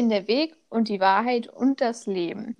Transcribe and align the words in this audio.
bin 0.00 0.08
der 0.08 0.28
Weg 0.28 0.56
und 0.70 0.88
die 0.88 0.98
Wahrheit 0.98 1.46
und 1.46 1.82
das 1.82 2.06
Leben. 2.06 2.56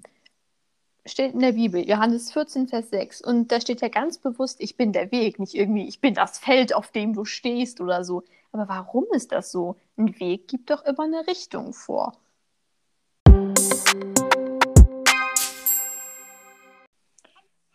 Steht 1.06 1.32
in 1.32 1.40
der 1.40 1.52
Bibel, 1.52 1.88
Johannes 1.88 2.30
14, 2.32 2.68
Vers 2.68 2.90
6. 2.90 3.22
Und 3.22 3.50
da 3.50 3.62
steht 3.62 3.80
ja 3.80 3.88
ganz 3.88 4.18
bewusst, 4.18 4.60
ich 4.60 4.76
bin 4.76 4.92
der 4.92 5.10
Weg, 5.10 5.38
nicht 5.38 5.54
irgendwie, 5.54 5.88
ich 5.88 6.02
bin 6.02 6.12
das 6.12 6.38
Feld, 6.38 6.74
auf 6.74 6.90
dem 6.90 7.14
du 7.14 7.24
stehst 7.24 7.80
oder 7.80 8.04
so. 8.04 8.24
Aber 8.52 8.68
warum 8.68 9.06
ist 9.12 9.32
das 9.32 9.50
so? 9.50 9.76
Ein 9.96 10.20
Weg 10.20 10.48
gibt 10.48 10.68
doch 10.68 10.84
immer 10.84 11.04
eine 11.04 11.26
Richtung 11.26 11.72
vor. 11.72 12.12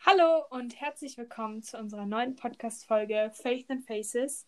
Hallo 0.05 0.43
und 0.51 0.79
herzlich 0.79 1.17
willkommen 1.17 1.63
zu 1.63 1.79
unserer 1.79 2.05
neuen 2.05 2.35
Podcast-Folge 2.35 3.31
Faith 3.33 3.65
and 3.71 3.83
Faces. 3.83 4.45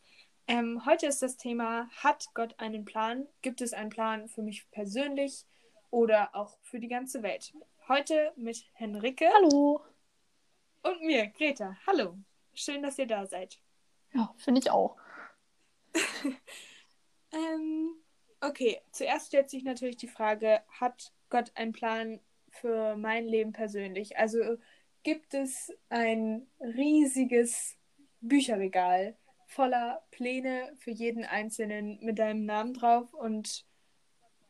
Ähm, 0.50 0.86
heute 0.86 1.07
ist 1.07 1.21
das 1.21 1.36
Thema: 1.36 1.89
Hat 1.98 2.30
Gott 2.34 2.55
einen 2.57 2.86
Plan? 2.86 3.27
Gibt 3.41 3.59
es 3.59 3.73
einen 3.73 3.89
Plan 3.89 4.30
für 4.30 4.41
mich 4.41 4.71
persönlich 4.71 5.45
oder 5.91 6.34
auch 6.34 6.57
für 6.62 6.80
die 6.80 6.88
ganze 6.88 7.21
Welt? 7.21 7.54
Heute 7.90 8.31
mit 8.38 8.66
Henrike. 8.73 9.30
Hallo. 9.34 9.81
Und 10.84 11.02
mir, 11.02 11.27
Greta. 11.27 11.76
Hallo. 11.85 12.18
Schön, 12.54 12.81
dass 12.81 12.98
ihr 12.98 13.07
da 13.07 13.26
seid. 13.26 13.59
Ja, 14.13 14.34
finde 14.38 14.62
ich 14.62 14.71
auch. 14.71 14.95
ähm, 17.34 17.95
okay, 18.40 18.82
zuerst 18.91 19.27
stellt 19.27 19.49
sich 19.49 19.66
natürlich 19.66 19.98
die 19.98 20.07
Frage: 20.07 20.62
Hat 20.79 21.12
Gott 21.29 21.52
einen 21.55 21.73
Plan 21.73 22.21
für 22.52 22.95
mein 22.95 23.27
Leben 23.27 23.52
persönlich? 23.52 24.18
Also 24.18 24.57
gibt 25.04 25.34
es 25.34 25.73
ein 25.90 26.48
riesiges 26.62 27.77
Bücherregal 28.21 29.18
voller 29.47 30.03
Pläne 30.11 30.71
für 30.77 30.91
jeden 30.91 31.25
Einzelnen 31.25 31.99
mit 32.01 32.19
deinem 32.19 32.45
Namen 32.45 32.73
drauf 32.73 33.13
und 33.13 33.65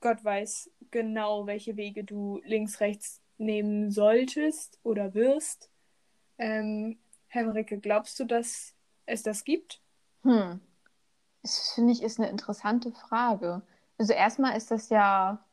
Gott 0.01 0.23
weiß 0.23 0.71
genau, 0.91 1.47
welche 1.47 1.77
Wege 1.77 2.03
du 2.03 2.41
links, 2.43 2.81
rechts 2.81 3.21
nehmen 3.37 3.91
solltest 3.91 4.79
oder 4.83 5.13
wirst. 5.13 5.69
Ähm, 6.37 6.99
Henrike, 7.27 7.79
glaubst 7.79 8.19
du, 8.19 8.25
dass 8.25 8.75
es 9.05 9.23
das 9.23 9.43
gibt? 9.43 9.81
Hm. 10.23 10.59
Das 11.41 11.73
finde 11.73 11.93
ich 11.93 12.03
ist 12.03 12.19
eine 12.19 12.29
interessante 12.29 12.91
Frage. 12.91 13.61
Also 13.97 14.13
erstmal 14.13 14.57
ist 14.57 14.71
das 14.71 14.89
ja 14.89 15.43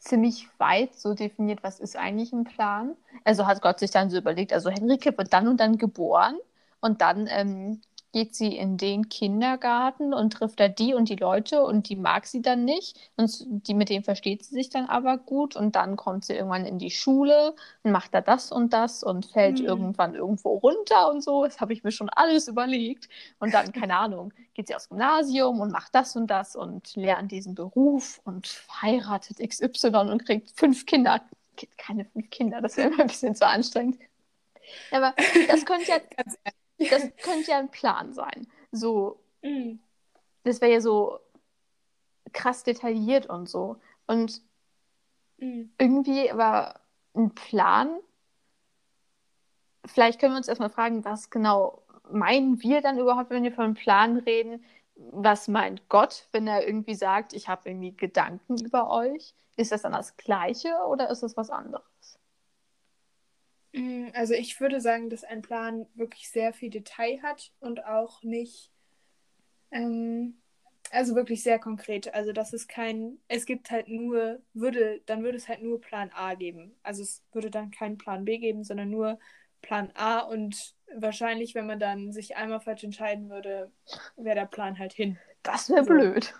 ziemlich 0.00 0.48
weit 0.58 0.94
so 0.94 1.14
definiert, 1.14 1.62
was 1.62 1.80
ist 1.80 1.96
eigentlich 1.96 2.32
ein 2.32 2.44
Plan. 2.44 2.96
Also 3.24 3.46
hat 3.46 3.62
Gott 3.62 3.78
sich 3.78 3.90
dann 3.90 4.10
so 4.10 4.18
überlegt, 4.18 4.52
also 4.52 4.70
Henrike 4.70 5.16
wird 5.16 5.32
dann 5.32 5.48
und 5.48 5.60
dann 5.60 5.78
geboren 5.78 6.36
und 6.80 7.00
dann 7.00 7.28
ähm, 7.30 7.80
geht 8.12 8.34
sie 8.34 8.56
in 8.56 8.76
den 8.76 9.08
Kindergarten 9.08 10.12
und 10.12 10.32
trifft 10.32 10.60
da 10.60 10.68
die 10.68 10.94
und 10.94 11.08
die 11.08 11.16
Leute 11.16 11.62
und 11.62 11.88
die 11.88 11.96
mag 11.96 12.26
sie 12.26 12.42
dann 12.42 12.64
nicht 12.64 12.98
und 13.16 13.44
die 13.66 13.74
mit 13.74 13.88
denen 13.88 14.04
versteht 14.04 14.44
sie 14.44 14.54
sich 14.54 14.68
dann 14.70 14.86
aber 14.86 15.18
gut 15.18 15.56
und 15.56 15.76
dann 15.76 15.96
kommt 15.96 16.24
sie 16.24 16.34
irgendwann 16.34 16.66
in 16.66 16.78
die 16.78 16.90
Schule 16.90 17.54
und 17.82 17.92
macht 17.92 18.12
da 18.14 18.20
das 18.20 18.50
und 18.50 18.72
das 18.72 19.02
und 19.02 19.26
fällt 19.26 19.60
mhm. 19.60 19.66
irgendwann 19.66 20.14
irgendwo 20.14 20.54
runter 20.54 21.10
und 21.10 21.22
so. 21.22 21.44
Das 21.44 21.60
habe 21.60 21.72
ich 21.72 21.84
mir 21.84 21.92
schon 21.92 22.08
alles 22.10 22.48
überlegt 22.48 23.08
und 23.38 23.54
dann 23.54 23.72
keine 23.72 23.96
Ahnung 23.96 24.32
geht 24.54 24.68
sie 24.68 24.74
aufs 24.74 24.88
Gymnasium 24.88 25.60
und 25.60 25.72
macht 25.72 25.94
das 25.94 26.16
und 26.16 26.26
das 26.26 26.56
und 26.56 26.94
lernt 26.96 27.32
diesen 27.32 27.54
Beruf 27.54 28.20
und 28.24 28.62
heiratet 28.82 29.38
XY 29.38 30.10
und 30.10 30.24
kriegt 30.24 30.50
fünf 30.54 30.86
Kinder. 30.86 31.22
Keine 31.76 32.04
fünf 32.06 32.30
Kinder, 32.30 32.60
das 32.60 32.76
wäre 32.76 32.88
immer 32.88 33.00
ein 33.00 33.06
bisschen 33.06 33.34
zu 33.34 33.46
anstrengend. 33.46 33.98
Aber 34.90 35.14
das 35.48 35.64
könnte 35.64 35.90
ja 35.90 35.98
das 36.88 37.08
könnte 37.22 37.50
ja 37.50 37.58
ein 37.58 37.70
Plan 37.70 38.12
sein. 38.12 38.46
So, 38.72 39.20
mm. 39.42 39.78
das 40.44 40.60
wäre 40.60 40.72
ja 40.72 40.80
so 40.80 41.18
krass 42.32 42.62
detailliert 42.62 43.26
und 43.26 43.48
so. 43.48 43.76
Und 44.06 44.42
mm. 45.38 45.64
irgendwie 45.78 46.30
war 46.32 46.80
ein 47.14 47.34
Plan. 47.34 47.98
Vielleicht 49.86 50.20
können 50.20 50.34
wir 50.34 50.38
uns 50.38 50.48
erstmal 50.48 50.70
fragen, 50.70 51.04
was 51.04 51.30
genau 51.30 51.82
meinen 52.12 52.60
wir 52.62 52.80
dann 52.80 52.98
überhaupt, 52.98 53.30
wenn 53.30 53.42
wir 53.42 53.52
von 53.52 53.64
einem 53.64 53.74
Plan 53.74 54.18
reden? 54.18 54.64
Was 54.94 55.48
meint 55.48 55.88
Gott, 55.88 56.28
wenn 56.32 56.46
er 56.46 56.66
irgendwie 56.66 56.94
sagt, 56.94 57.32
ich 57.32 57.48
habe 57.48 57.68
irgendwie 57.68 57.96
Gedanken 57.96 58.58
über 58.58 58.90
euch? 58.90 59.34
Ist 59.56 59.72
das 59.72 59.82
dann 59.82 59.92
das 59.92 60.16
Gleiche 60.16 60.74
oder 60.88 61.10
ist 61.10 61.22
das 61.22 61.36
was 61.36 61.50
anderes? 61.50 61.89
Also 64.14 64.34
ich 64.34 64.60
würde 64.60 64.80
sagen, 64.80 65.10
dass 65.10 65.24
ein 65.24 65.42
Plan 65.42 65.86
wirklich 65.94 66.30
sehr 66.30 66.52
viel 66.52 66.70
Detail 66.70 67.20
hat 67.22 67.52
und 67.60 67.84
auch 67.84 68.22
nicht, 68.22 68.70
ähm, 69.70 70.40
also 70.90 71.14
wirklich 71.14 71.42
sehr 71.42 71.58
konkret. 71.58 72.12
Also 72.14 72.32
das 72.32 72.52
ist 72.52 72.68
kein, 72.68 73.18
es 73.28 73.46
gibt 73.46 73.70
halt 73.70 73.88
nur, 73.88 74.40
würde, 74.54 75.00
dann 75.06 75.22
würde 75.22 75.36
es 75.36 75.48
halt 75.48 75.62
nur 75.62 75.80
Plan 75.80 76.10
A 76.14 76.34
geben. 76.34 76.74
Also 76.82 77.02
es 77.02 77.22
würde 77.32 77.50
dann 77.50 77.70
keinen 77.70 77.98
Plan 77.98 78.24
B 78.24 78.38
geben, 78.38 78.64
sondern 78.64 78.90
nur 78.90 79.18
Plan 79.62 79.90
A 79.94 80.20
und 80.20 80.74
wahrscheinlich, 80.96 81.54
wenn 81.54 81.66
man 81.66 81.78
dann 81.78 82.12
sich 82.12 82.36
einmal 82.36 82.60
falsch 82.60 82.84
entscheiden 82.84 83.30
würde, 83.30 83.70
wäre 84.16 84.34
der 84.34 84.46
Plan 84.46 84.78
halt 84.78 84.92
hin. 84.92 85.18
Das 85.42 85.70
wäre 85.70 85.84
so. 85.84 85.90
blöd. 85.90 86.34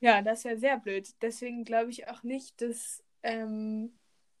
Ja, 0.00 0.22
das 0.22 0.44
wäre 0.44 0.58
sehr 0.58 0.78
blöd. 0.78 1.08
Deswegen 1.22 1.64
glaube 1.64 1.90
ich 1.90 2.08
auch 2.08 2.22
nicht, 2.22 2.60
dass 2.60 3.02
ähm, 3.22 3.95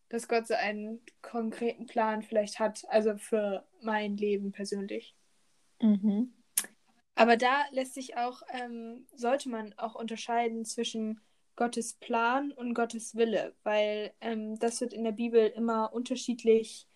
dass 0.08 0.28
Gott 0.28 0.46
so 0.46 0.54
einen 0.54 1.00
konkreten 1.22 1.86
Plan 1.86 2.22
vielleicht 2.22 2.58
hat, 2.58 2.84
also 2.88 3.16
für 3.16 3.66
mein 3.80 4.16
Leben 4.16 4.52
persönlich. 4.52 5.14
Mhm. 5.80 6.32
Aber 7.14 7.36
da 7.36 7.64
lässt 7.70 7.94
sich 7.94 8.16
auch, 8.16 8.42
ähm, 8.50 9.06
sollte 9.14 9.48
man 9.48 9.72
auch 9.78 9.94
unterscheiden 9.94 10.64
zwischen 10.64 11.20
Gottes 11.56 11.94
Plan 11.94 12.52
und 12.52 12.74
Gottes 12.74 13.14
Wille, 13.14 13.54
weil 13.62 14.12
ähm, 14.20 14.58
das 14.58 14.80
wird 14.80 14.92
in 14.92 15.04
der 15.04 15.12
Bibel 15.12 15.46
immer 15.46 15.92
unterschiedlich 15.94 16.86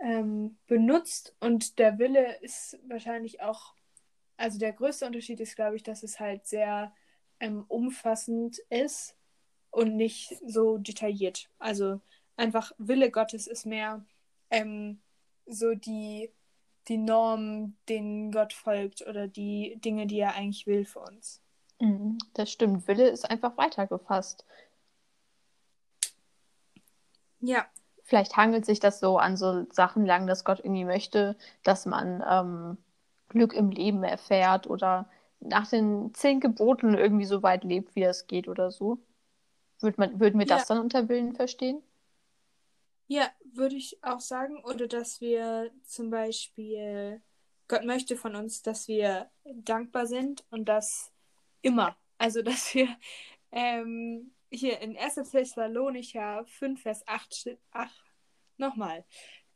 ähm, 0.00 0.58
benutzt 0.66 1.34
und 1.40 1.78
der 1.78 1.98
Wille 1.98 2.36
ist 2.42 2.78
wahrscheinlich 2.86 3.40
auch, 3.40 3.74
also 4.36 4.58
der 4.58 4.72
größte 4.72 5.06
Unterschied 5.06 5.40
ist, 5.40 5.56
glaube 5.56 5.76
ich, 5.76 5.82
dass 5.82 6.02
es 6.02 6.20
halt 6.20 6.46
sehr 6.46 6.94
ähm, 7.40 7.64
umfassend 7.68 8.58
ist 8.68 9.16
und 9.70 9.96
nicht 9.96 10.36
so 10.46 10.76
detailliert. 10.76 11.50
Also 11.58 12.00
einfach 12.38 12.72
Wille 12.78 13.10
Gottes 13.10 13.46
ist 13.46 13.66
mehr 13.66 14.04
ähm, 14.50 15.00
so 15.46 15.74
die, 15.74 16.30
die 16.88 16.98
Norm, 16.98 17.76
denen 17.88 18.32
Gott 18.32 18.52
folgt 18.52 19.06
oder 19.06 19.28
die 19.28 19.78
Dinge, 19.84 20.06
die 20.06 20.20
er 20.20 20.34
eigentlich 20.34 20.66
will 20.66 20.84
für 20.84 21.00
uns. 21.00 21.40
Mhm, 21.80 22.18
das 22.34 22.50
stimmt. 22.50 22.88
Wille 22.88 23.08
ist 23.08 23.30
einfach 23.30 23.56
weitergefasst. 23.56 24.44
Ja. 27.40 27.66
Vielleicht 28.02 28.36
hangelt 28.36 28.64
sich 28.64 28.80
das 28.80 29.00
so 29.00 29.18
an 29.18 29.36
so 29.36 29.66
Sachen 29.70 30.06
lang, 30.06 30.26
dass 30.26 30.44
Gott 30.44 30.60
irgendwie 30.60 30.84
möchte, 30.84 31.36
dass 31.62 31.86
man 31.86 32.24
ähm, 32.28 32.78
Glück 33.28 33.52
im 33.52 33.70
Leben 33.70 34.02
erfährt 34.02 34.68
oder 34.68 35.08
nach 35.40 35.68
den 35.68 36.12
zehn 36.14 36.40
Geboten 36.40 36.94
irgendwie 36.94 37.26
so 37.26 37.42
weit 37.42 37.64
lebt, 37.64 37.94
wie 37.94 38.02
es 38.02 38.26
geht 38.26 38.48
oder 38.48 38.70
so. 38.70 38.98
Würd 39.80 39.98
man, 39.98 40.18
würden 40.18 40.40
wir 40.40 40.46
ja. 40.46 40.56
das 40.56 40.66
dann 40.66 40.78
unter 40.78 41.08
Willen 41.08 41.34
verstehen? 41.34 41.82
Ja, 43.08 43.30
würde 43.54 43.76
ich 43.76 44.02
auch 44.04 44.20
sagen. 44.20 44.62
Oder 44.64 44.86
dass 44.86 45.20
wir 45.20 45.70
zum 45.82 46.10
Beispiel, 46.10 47.22
Gott 47.66 47.84
möchte 47.84 48.16
von 48.16 48.36
uns, 48.36 48.62
dass 48.62 48.86
wir 48.86 49.30
dankbar 49.44 50.06
sind 50.06 50.44
und 50.50 50.66
das 50.66 51.10
immer. 51.62 51.96
Also, 52.18 52.42
dass 52.42 52.74
wir 52.74 52.88
ähm, 53.50 54.34
hier 54.50 54.80
in 54.80 54.96
1. 54.96 55.30
Thessalonicher 55.30 56.44
5, 56.46 56.82
Vers 56.82 57.02
8, 57.06 57.56
ach, 57.72 57.92
nochmal. 58.58 59.04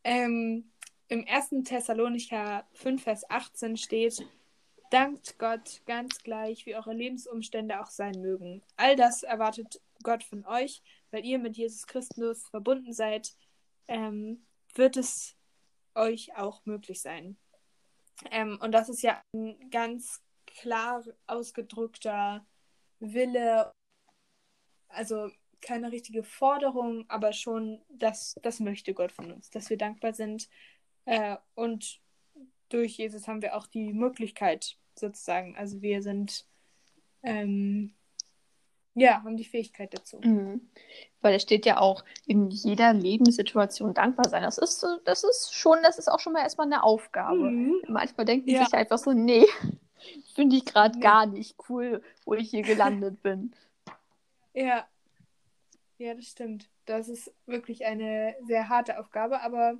Ähm, 0.02 0.72
Im 1.08 1.26
1. 1.28 1.64
Thessalonicher 1.64 2.66
5, 2.72 3.02
Vers 3.02 3.30
18 3.30 3.76
steht, 3.76 4.26
Dankt 4.92 5.38
Gott 5.38 5.80
ganz 5.86 6.22
gleich, 6.22 6.66
wie 6.66 6.76
eure 6.76 6.92
Lebensumstände 6.92 7.80
auch 7.80 7.86
sein 7.88 8.20
mögen. 8.20 8.62
All 8.76 8.94
das 8.94 9.22
erwartet 9.22 9.80
Gott 10.02 10.22
von 10.22 10.44
euch, 10.44 10.82
weil 11.12 11.24
ihr 11.24 11.38
mit 11.38 11.56
Jesus 11.56 11.86
Christus 11.86 12.48
verbunden 12.48 12.92
seid, 12.92 13.32
ähm, 13.86 14.44
wird 14.74 14.96
es 14.96 15.36
euch 15.94 16.34
auch 16.36 16.64
möglich 16.64 17.00
sein. 17.00 17.36
Ähm, 18.30 18.58
und 18.60 18.72
das 18.72 18.88
ist 18.88 19.02
ja 19.02 19.22
ein 19.34 19.70
ganz 19.70 20.22
klar 20.46 21.04
ausgedrückter 21.26 22.46
Wille, 22.98 23.72
also 24.88 25.30
keine 25.60 25.92
richtige 25.92 26.24
Forderung, 26.24 27.08
aber 27.08 27.32
schon, 27.32 27.82
das, 27.88 28.34
das 28.42 28.60
möchte 28.60 28.94
Gott 28.94 29.12
von 29.12 29.30
uns, 29.32 29.50
dass 29.50 29.70
wir 29.70 29.76
dankbar 29.76 30.12
sind. 30.12 30.48
Äh, 31.04 31.36
und 31.54 32.00
durch 32.68 32.96
Jesus 32.96 33.28
haben 33.28 33.42
wir 33.42 33.56
auch 33.56 33.66
die 33.66 33.92
Möglichkeit, 33.92 34.76
sozusagen. 34.94 35.56
Also 35.56 35.82
wir 35.82 36.02
sind 36.02 36.46
ähm, 37.22 37.94
ja, 38.94 39.22
haben 39.22 39.36
die 39.36 39.44
Fähigkeit 39.44 39.94
dazu. 39.94 40.20
Mhm. 40.22 40.68
Weil 41.20 41.34
es 41.34 41.42
steht 41.42 41.66
ja 41.66 41.78
auch 41.78 42.04
in 42.26 42.50
jeder 42.50 42.92
Lebenssituation 42.92 43.94
dankbar 43.94 44.28
sein. 44.28 44.42
Das 44.42 44.58
ist, 44.58 44.84
das 45.04 45.24
ist 45.24 45.54
schon, 45.54 45.78
das 45.82 45.98
ist 45.98 46.08
auch 46.08 46.20
schon 46.20 46.32
mal 46.32 46.42
erstmal 46.42 46.66
eine 46.66 46.82
Aufgabe. 46.82 47.50
Mhm. 47.50 47.82
Manchmal 47.88 48.26
denkt 48.26 48.46
man 48.46 48.56
ja. 48.56 48.64
sich 48.64 48.74
einfach 48.74 48.98
so, 48.98 49.12
nee, 49.12 49.46
Finde 50.34 50.56
ich 50.56 50.64
gerade 50.64 50.96
Nee. 50.98 51.02
gar 51.02 51.26
nicht 51.26 51.56
cool, 51.68 52.02
wo 52.24 52.34
ich 52.34 52.50
hier 52.50 52.62
gelandet 52.62 53.22
bin. 53.22 53.52
Ja. 54.54 54.86
Ja, 55.98 56.14
das 56.14 56.26
stimmt. 56.26 56.68
Das 56.84 57.08
ist 57.08 57.32
wirklich 57.46 57.84
eine 57.84 58.34
sehr 58.46 58.68
harte 58.68 58.98
Aufgabe, 58.98 59.40
aber 59.40 59.78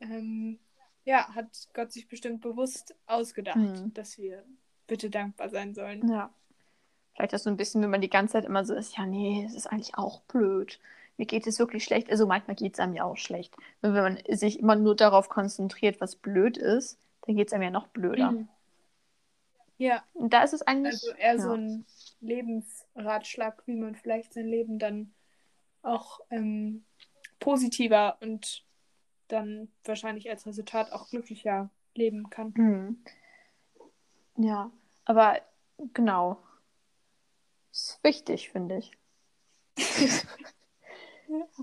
ähm, 0.00 0.58
ja, 1.04 1.34
hat 1.34 1.68
Gott 1.74 1.92
sich 1.92 2.08
bestimmt 2.08 2.40
bewusst 2.40 2.94
ausgedacht, 3.06 3.56
Hm. 3.56 3.92
dass 3.94 4.18
wir 4.18 4.44
bitte 4.86 5.10
dankbar 5.10 5.50
sein 5.50 5.74
sollen. 5.74 6.08
Ja. 6.08 6.32
Vielleicht 7.18 7.32
ist 7.32 7.42
so 7.42 7.50
ein 7.50 7.56
bisschen, 7.56 7.82
wenn 7.82 7.90
man 7.90 8.00
die 8.00 8.08
ganze 8.08 8.34
Zeit 8.34 8.44
immer 8.44 8.64
so 8.64 8.74
ist, 8.74 8.96
ja, 8.96 9.04
nee, 9.04 9.44
es 9.44 9.56
ist 9.56 9.66
eigentlich 9.66 9.98
auch 9.98 10.20
blöd. 10.22 10.78
Mir 11.16 11.26
geht 11.26 11.48
es 11.48 11.58
wirklich 11.58 11.82
schlecht. 11.82 12.08
Also 12.12 12.28
manchmal 12.28 12.54
geht 12.54 12.74
es 12.74 12.78
einem 12.78 12.94
ja 12.94 13.02
auch 13.02 13.16
schlecht. 13.16 13.56
Und 13.82 13.92
wenn 13.94 14.04
man 14.04 14.18
sich 14.28 14.60
immer 14.60 14.76
nur 14.76 14.94
darauf 14.94 15.28
konzentriert, 15.28 16.00
was 16.00 16.14
blöd 16.14 16.56
ist, 16.56 16.96
dann 17.26 17.34
geht 17.34 17.48
es 17.48 17.52
einem 17.52 17.64
ja 17.64 17.70
noch 17.70 17.88
blöder. 17.88 18.30
Mhm. 18.30 18.48
Ja, 19.78 20.04
Und 20.14 20.32
da 20.32 20.44
ist 20.44 20.52
es 20.52 20.62
eigentlich. 20.62 20.94
also 20.94 21.10
eher 21.10 21.34
ja. 21.34 21.40
so 21.40 21.52
ein 21.54 21.86
Lebensratschlag, 22.20 23.64
wie 23.66 23.74
man 23.74 23.96
vielleicht 23.96 24.32
sein 24.32 24.46
Leben 24.46 24.78
dann 24.78 25.12
auch 25.82 26.20
ähm, 26.30 26.84
positiver 27.40 28.16
und 28.20 28.62
dann 29.26 29.72
wahrscheinlich 29.84 30.30
als 30.30 30.46
Resultat 30.46 30.92
auch 30.92 31.10
glücklicher 31.10 31.68
leben 31.96 32.30
kann. 32.30 32.54
Hm. 32.54 33.04
Ja, 34.36 34.70
aber 35.04 35.40
genau. 35.94 36.38
Ist 37.78 38.00
wichtig, 38.02 38.50
finde 38.50 38.78
ich. 38.78 38.90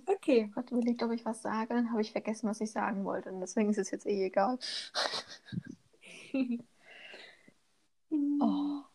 Okay. 0.07 0.49
Gott 0.53 0.71
überlegt, 0.71 1.01
ob 1.03 1.11
ich 1.11 1.25
was 1.25 1.41
sage, 1.41 1.73
dann 1.73 1.91
habe 1.91 2.01
ich 2.01 2.11
vergessen, 2.11 2.49
was 2.49 2.61
ich 2.61 2.71
sagen 2.71 3.03
wollte. 3.05 3.31
Und 3.31 3.41
deswegen 3.41 3.69
ist 3.69 3.77
es 3.77 3.91
jetzt 3.91 4.05
eh 4.05 4.25
egal. 4.25 4.57
Oh. 8.39 8.85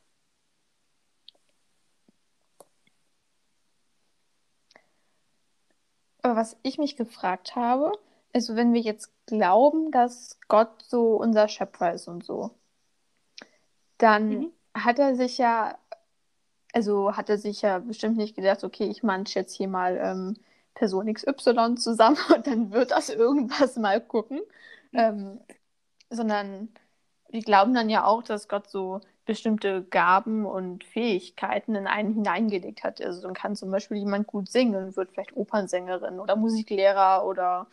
Aber 6.23 6.35
was 6.37 6.57
ich 6.63 6.79
mich 6.79 6.97
gefragt 6.97 7.57
habe, 7.57 7.93
also 8.33 8.57
wenn 8.57 8.73
wir 8.73 8.81
jetzt 8.81 9.11
glauben, 9.27 9.91
dass 9.91 10.39
Gott 10.49 10.83
so 10.83 11.17
unser 11.17 11.47
Schöpfer 11.49 11.93
ist 11.93 12.09
und 12.09 12.25
so, 12.25 12.53
dann 13.99 14.41
Mhm. 14.41 14.53
hat 14.75 14.99
er 14.99 15.15
sich 15.17 15.39
ja, 15.39 15.79
also 16.73 17.17
hat 17.17 17.29
er 17.31 17.39
sich 17.39 17.63
ja 17.63 17.79
bestimmt 17.79 18.17
nicht 18.17 18.37
gedacht, 18.37 18.65
okay, 18.65 18.85
ich 18.87 19.03
manche 19.03 19.41
jetzt 19.41 19.55
hier 19.57 19.69
mal 19.69 19.99
ähm, 20.03 20.37
Person 20.75 21.09
XY 21.09 21.77
zusammen 21.77 22.19
und 22.35 22.47
dann 22.47 22.71
wird 22.73 22.91
das 22.93 23.09
irgendwas 23.11 23.77
mal 23.77 24.01
gucken. 24.01 24.41
Ähm, 24.95 25.41
sondern 26.11 26.69
wir 27.31 27.43
glauben 27.43 27.75
dann 27.75 27.91
ja 27.91 28.05
auch, 28.07 28.23
dass 28.23 28.49
Gott 28.49 28.69
so 28.71 29.01
bestimmte 29.27 29.85
Gaben 29.85 30.47
und 30.47 30.85
Fähigkeiten 30.85 31.75
in 31.77 31.87
einen 31.87 32.15
hineingelegt 32.15 32.85
hat. 32.85 33.01
Also 33.03 33.23
dann 33.23 33.35
kann 33.35 33.57
zum 33.57 33.71
Beispiel 33.71 33.99
jemand 33.99 34.27
gut 34.27 34.49
singen 34.51 34.77
und 34.77 34.97
wird 34.97 35.13
vielleicht 35.13 35.37
Opernsängerin 35.37 36.21
oder 36.21 36.37
Musiklehrer 36.37 37.25
oder 37.27 37.69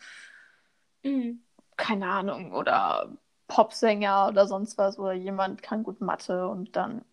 Mhm. 1.04 1.38
keine 1.76 2.08
Ahnung 2.10 2.52
oder 2.52 3.08
Popsänger 3.48 4.28
oder 4.28 4.46
sonst 4.46 4.76
was 4.78 4.98
oder 4.98 5.12
jemand 5.12 5.62
kann 5.62 5.82
gut 5.82 6.00
Mathe 6.00 6.48
und 6.48 6.76
dann 6.76 7.04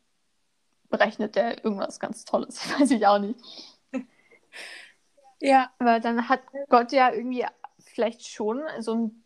berechnet 0.89 1.35
der 1.35 1.63
irgendwas 1.63 1.99
ganz 1.99 2.25
Tolles, 2.25 2.59
weiß 2.79 2.91
ich 2.91 3.05
auch 3.07 3.19
nicht. 3.19 3.39
Ja, 5.39 5.71
Aber 5.79 5.99
dann 6.01 6.27
hat 6.29 6.41
Gott 6.69 6.91
ja 6.91 7.11
irgendwie 7.13 7.45
vielleicht 7.79 8.27
schon 8.27 8.61
so 8.79 8.95
ein 8.95 9.23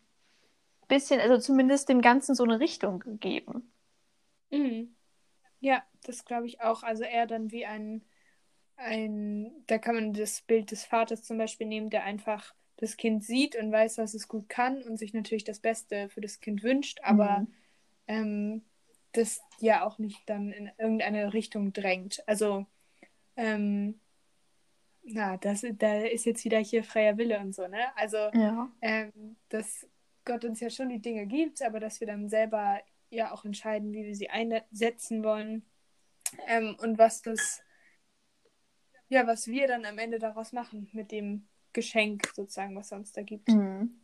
bisschen, 0.88 1.20
also 1.20 1.38
zumindest 1.38 1.88
dem 1.88 2.02
Ganzen 2.02 2.34
so 2.34 2.44
eine 2.44 2.60
Richtung 2.60 3.00
gegeben. 3.00 3.72
Mhm. 4.50 4.94
Ja, 5.60 5.84
das 6.04 6.24
glaube 6.24 6.46
ich 6.46 6.60
auch. 6.60 6.82
Also 6.82 7.04
eher 7.04 7.26
dann 7.26 7.50
wie 7.52 7.66
ein, 7.66 8.04
ein, 8.76 9.52
da 9.68 9.78
kann 9.78 9.96
man 9.96 10.12
das 10.14 10.42
Bild 10.42 10.70
des 10.70 10.84
Vaters 10.84 11.24
zum 11.24 11.38
Beispiel 11.38 11.66
nehmen, 11.66 11.90
der 11.90 12.04
einfach 12.04 12.54
das 12.78 12.96
Kind 12.96 13.24
sieht 13.24 13.56
und 13.56 13.72
weiß, 13.72 13.98
was 13.98 14.14
es 14.14 14.28
gut 14.28 14.48
kann 14.48 14.82
und 14.84 14.98
sich 14.98 15.14
natürlich 15.14 15.44
das 15.44 15.60
Beste 15.60 16.08
für 16.10 16.20
das 16.22 16.40
Kind 16.40 16.62
wünscht, 16.62 17.00
aber 17.02 17.46
Mhm. 17.46 17.54
ähm, 18.08 18.64
das 19.12 19.40
ja 19.60 19.84
auch 19.84 19.98
nicht 19.98 20.28
dann 20.28 20.52
in 20.52 20.70
irgendeine 20.78 21.32
Richtung 21.32 21.72
drängt. 21.72 22.22
Also, 22.26 22.66
ähm, 23.36 24.00
na, 25.02 25.36
das, 25.38 25.64
da 25.78 26.00
ist 26.00 26.26
jetzt 26.26 26.44
wieder 26.44 26.58
hier 26.58 26.84
freier 26.84 27.16
Wille 27.16 27.38
und 27.40 27.54
so, 27.54 27.66
ne? 27.66 27.96
Also, 27.96 28.18
Ja. 28.34 28.70
ähm, 28.80 29.36
dass 29.48 29.86
Gott 30.24 30.44
uns 30.44 30.60
ja 30.60 30.70
schon 30.70 30.88
die 30.90 31.00
Dinge 31.00 31.26
gibt, 31.26 31.62
aber 31.62 31.80
dass 31.80 32.00
wir 32.00 32.06
dann 32.06 32.28
selber 32.28 32.80
ja 33.08 33.32
auch 33.32 33.44
entscheiden, 33.44 33.92
wie 33.92 34.04
wir 34.04 34.14
sie 34.14 34.30
einsetzen 34.30 35.24
wollen 35.24 35.64
ähm, 36.46 36.76
und 36.80 36.98
was 36.98 37.22
das, 37.22 37.62
ja, 39.08 39.26
was 39.26 39.48
wir 39.48 39.66
dann 39.66 39.84
am 39.84 39.98
Ende 39.98 40.18
daraus 40.18 40.52
machen 40.52 40.88
mit 40.92 41.10
dem 41.10 41.48
Geschenk 41.72 42.26
sozusagen, 42.34 42.76
was 42.76 42.92
er 42.92 42.98
uns 42.98 43.12
da 43.12 43.22
gibt. 43.22 43.48
Mhm. 43.48 44.00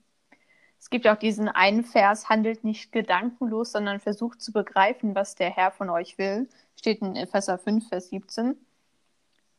Es 0.86 0.90
gibt 0.90 1.08
auch 1.08 1.16
diesen 1.16 1.48
einen 1.48 1.82
Vers, 1.82 2.28
handelt 2.28 2.62
nicht 2.62 2.92
gedankenlos, 2.92 3.72
sondern 3.72 3.98
versucht 3.98 4.40
zu 4.40 4.52
begreifen, 4.52 5.16
was 5.16 5.34
der 5.34 5.50
Herr 5.50 5.72
von 5.72 5.90
euch 5.90 6.16
will. 6.16 6.48
Steht 6.76 7.02
in 7.02 7.16
Epheser 7.16 7.58
5, 7.58 7.88
Vers 7.88 8.10
17. 8.10 8.54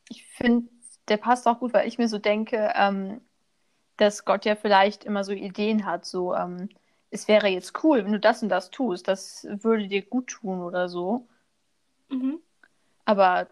Ich 0.08 0.26
finde, 0.26 0.70
der 1.10 1.18
passt 1.18 1.46
auch 1.46 1.60
gut, 1.60 1.74
weil 1.74 1.86
ich 1.86 1.98
mir 1.98 2.08
so 2.08 2.18
denke, 2.18 2.72
ähm, 2.76 3.20
dass 3.98 4.24
Gott 4.24 4.46
ja 4.46 4.56
vielleicht 4.56 5.04
immer 5.04 5.26
so 5.26 5.34
Ideen 5.34 5.86
hat, 5.86 6.06
so, 6.06 6.34
ähm, 6.34 6.70
es 7.10 7.28
wäre 7.28 7.50
jetzt 7.50 7.84
cool, 7.84 8.06
wenn 8.06 8.14
du 8.14 8.22
das 8.22 8.42
und 8.42 8.48
das 8.48 8.70
tust, 8.70 9.10
das 9.10 9.46
würde 9.50 9.90
dir 9.90 10.04
gut 10.04 10.28
tun 10.28 10.62
oder 10.62 10.88
so. 10.88 11.28
Mhm. 12.08 12.40
Aber 13.04 13.48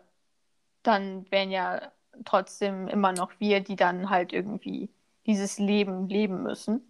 dann 0.81 1.29
wären 1.29 1.51
ja 1.51 1.91
trotzdem 2.23 2.87
immer 2.87 3.11
noch 3.11 3.33
wir, 3.39 3.59
die 3.59 3.75
dann 3.75 4.09
halt 4.09 4.31
irgendwie 4.31 4.87
dieses 5.25 5.59
Leben 5.59 6.07
leben 6.07 6.41
müssen. 6.41 6.89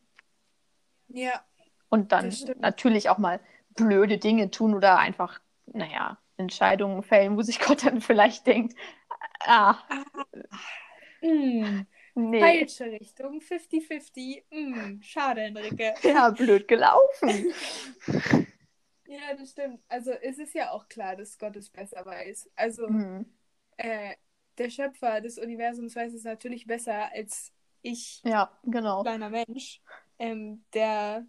Ja, 1.07 1.45
Und 1.89 2.11
dann 2.11 2.37
natürlich 2.59 3.09
auch 3.09 3.17
mal 3.17 3.39
blöde 3.75 4.17
Dinge 4.17 4.51
tun 4.51 4.73
oder 4.73 4.97
einfach, 4.99 5.39
naja, 5.67 6.17
Entscheidungen 6.37 7.03
fällen, 7.03 7.37
wo 7.37 7.41
sich 7.41 7.59
Gott 7.65 7.85
dann 7.85 8.01
vielleicht 8.01 8.47
denkt, 8.47 8.75
ah, 9.41 9.77
mm, 11.21 11.85
nee, 12.15 12.67
falsche 12.67 12.85
Richtung, 12.85 13.41
50-50. 13.41 14.45
Mm, 14.51 15.01
schade, 15.01 15.41
Enrique. 15.43 15.93
ja, 16.03 16.29
blöd 16.29 16.67
gelaufen. 16.67 17.47
Ja, 19.05 19.35
das 19.35 19.51
stimmt. 19.51 19.81
Also 19.87 20.11
es 20.11 20.39
ist 20.39 20.53
ja 20.55 20.71
auch 20.71 20.87
klar, 20.87 21.15
dass 21.15 21.37
Gott 21.37 21.55
es 21.55 21.69
besser 21.69 22.05
weiß. 22.05 22.49
Also 22.55 22.89
Hm, 22.89 23.25
äh, 23.77 24.15
der 24.57 24.69
Schöpfer 24.71 25.21
des 25.21 25.37
Universums 25.39 25.95
weiß 25.95 26.13
es 26.13 26.23
natürlich 26.25 26.67
besser 26.67 27.11
als 27.13 27.53
ich, 27.81 28.23
ja, 28.23 28.49
genau. 28.63 29.03
kleiner 29.03 29.29
Mensch, 29.29 29.81
ähm, 30.19 30.63
der 30.73 31.25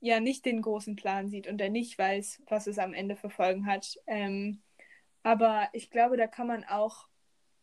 ja 0.00 0.20
nicht 0.20 0.44
den 0.44 0.62
großen 0.62 0.96
Plan 0.96 1.28
sieht 1.28 1.46
und 1.46 1.58
der 1.58 1.70
nicht 1.70 1.98
weiß, 1.98 2.42
was 2.46 2.66
es 2.66 2.78
am 2.78 2.92
Ende 2.92 3.16
für 3.16 3.30
Folgen 3.30 3.66
hat. 3.66 3.98
Ähm, 4.06 4.62
aber 5.22 5.68
ich 5.72 5.90
glaube, 5.90 6.16
da 6.16 6.26
kann 6.26 6.46
man 6.46 6.64
auch 6.64 7.08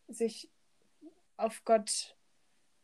sich 0.08 0.50
auf 1.36 1.64
Gott 1.64 2.16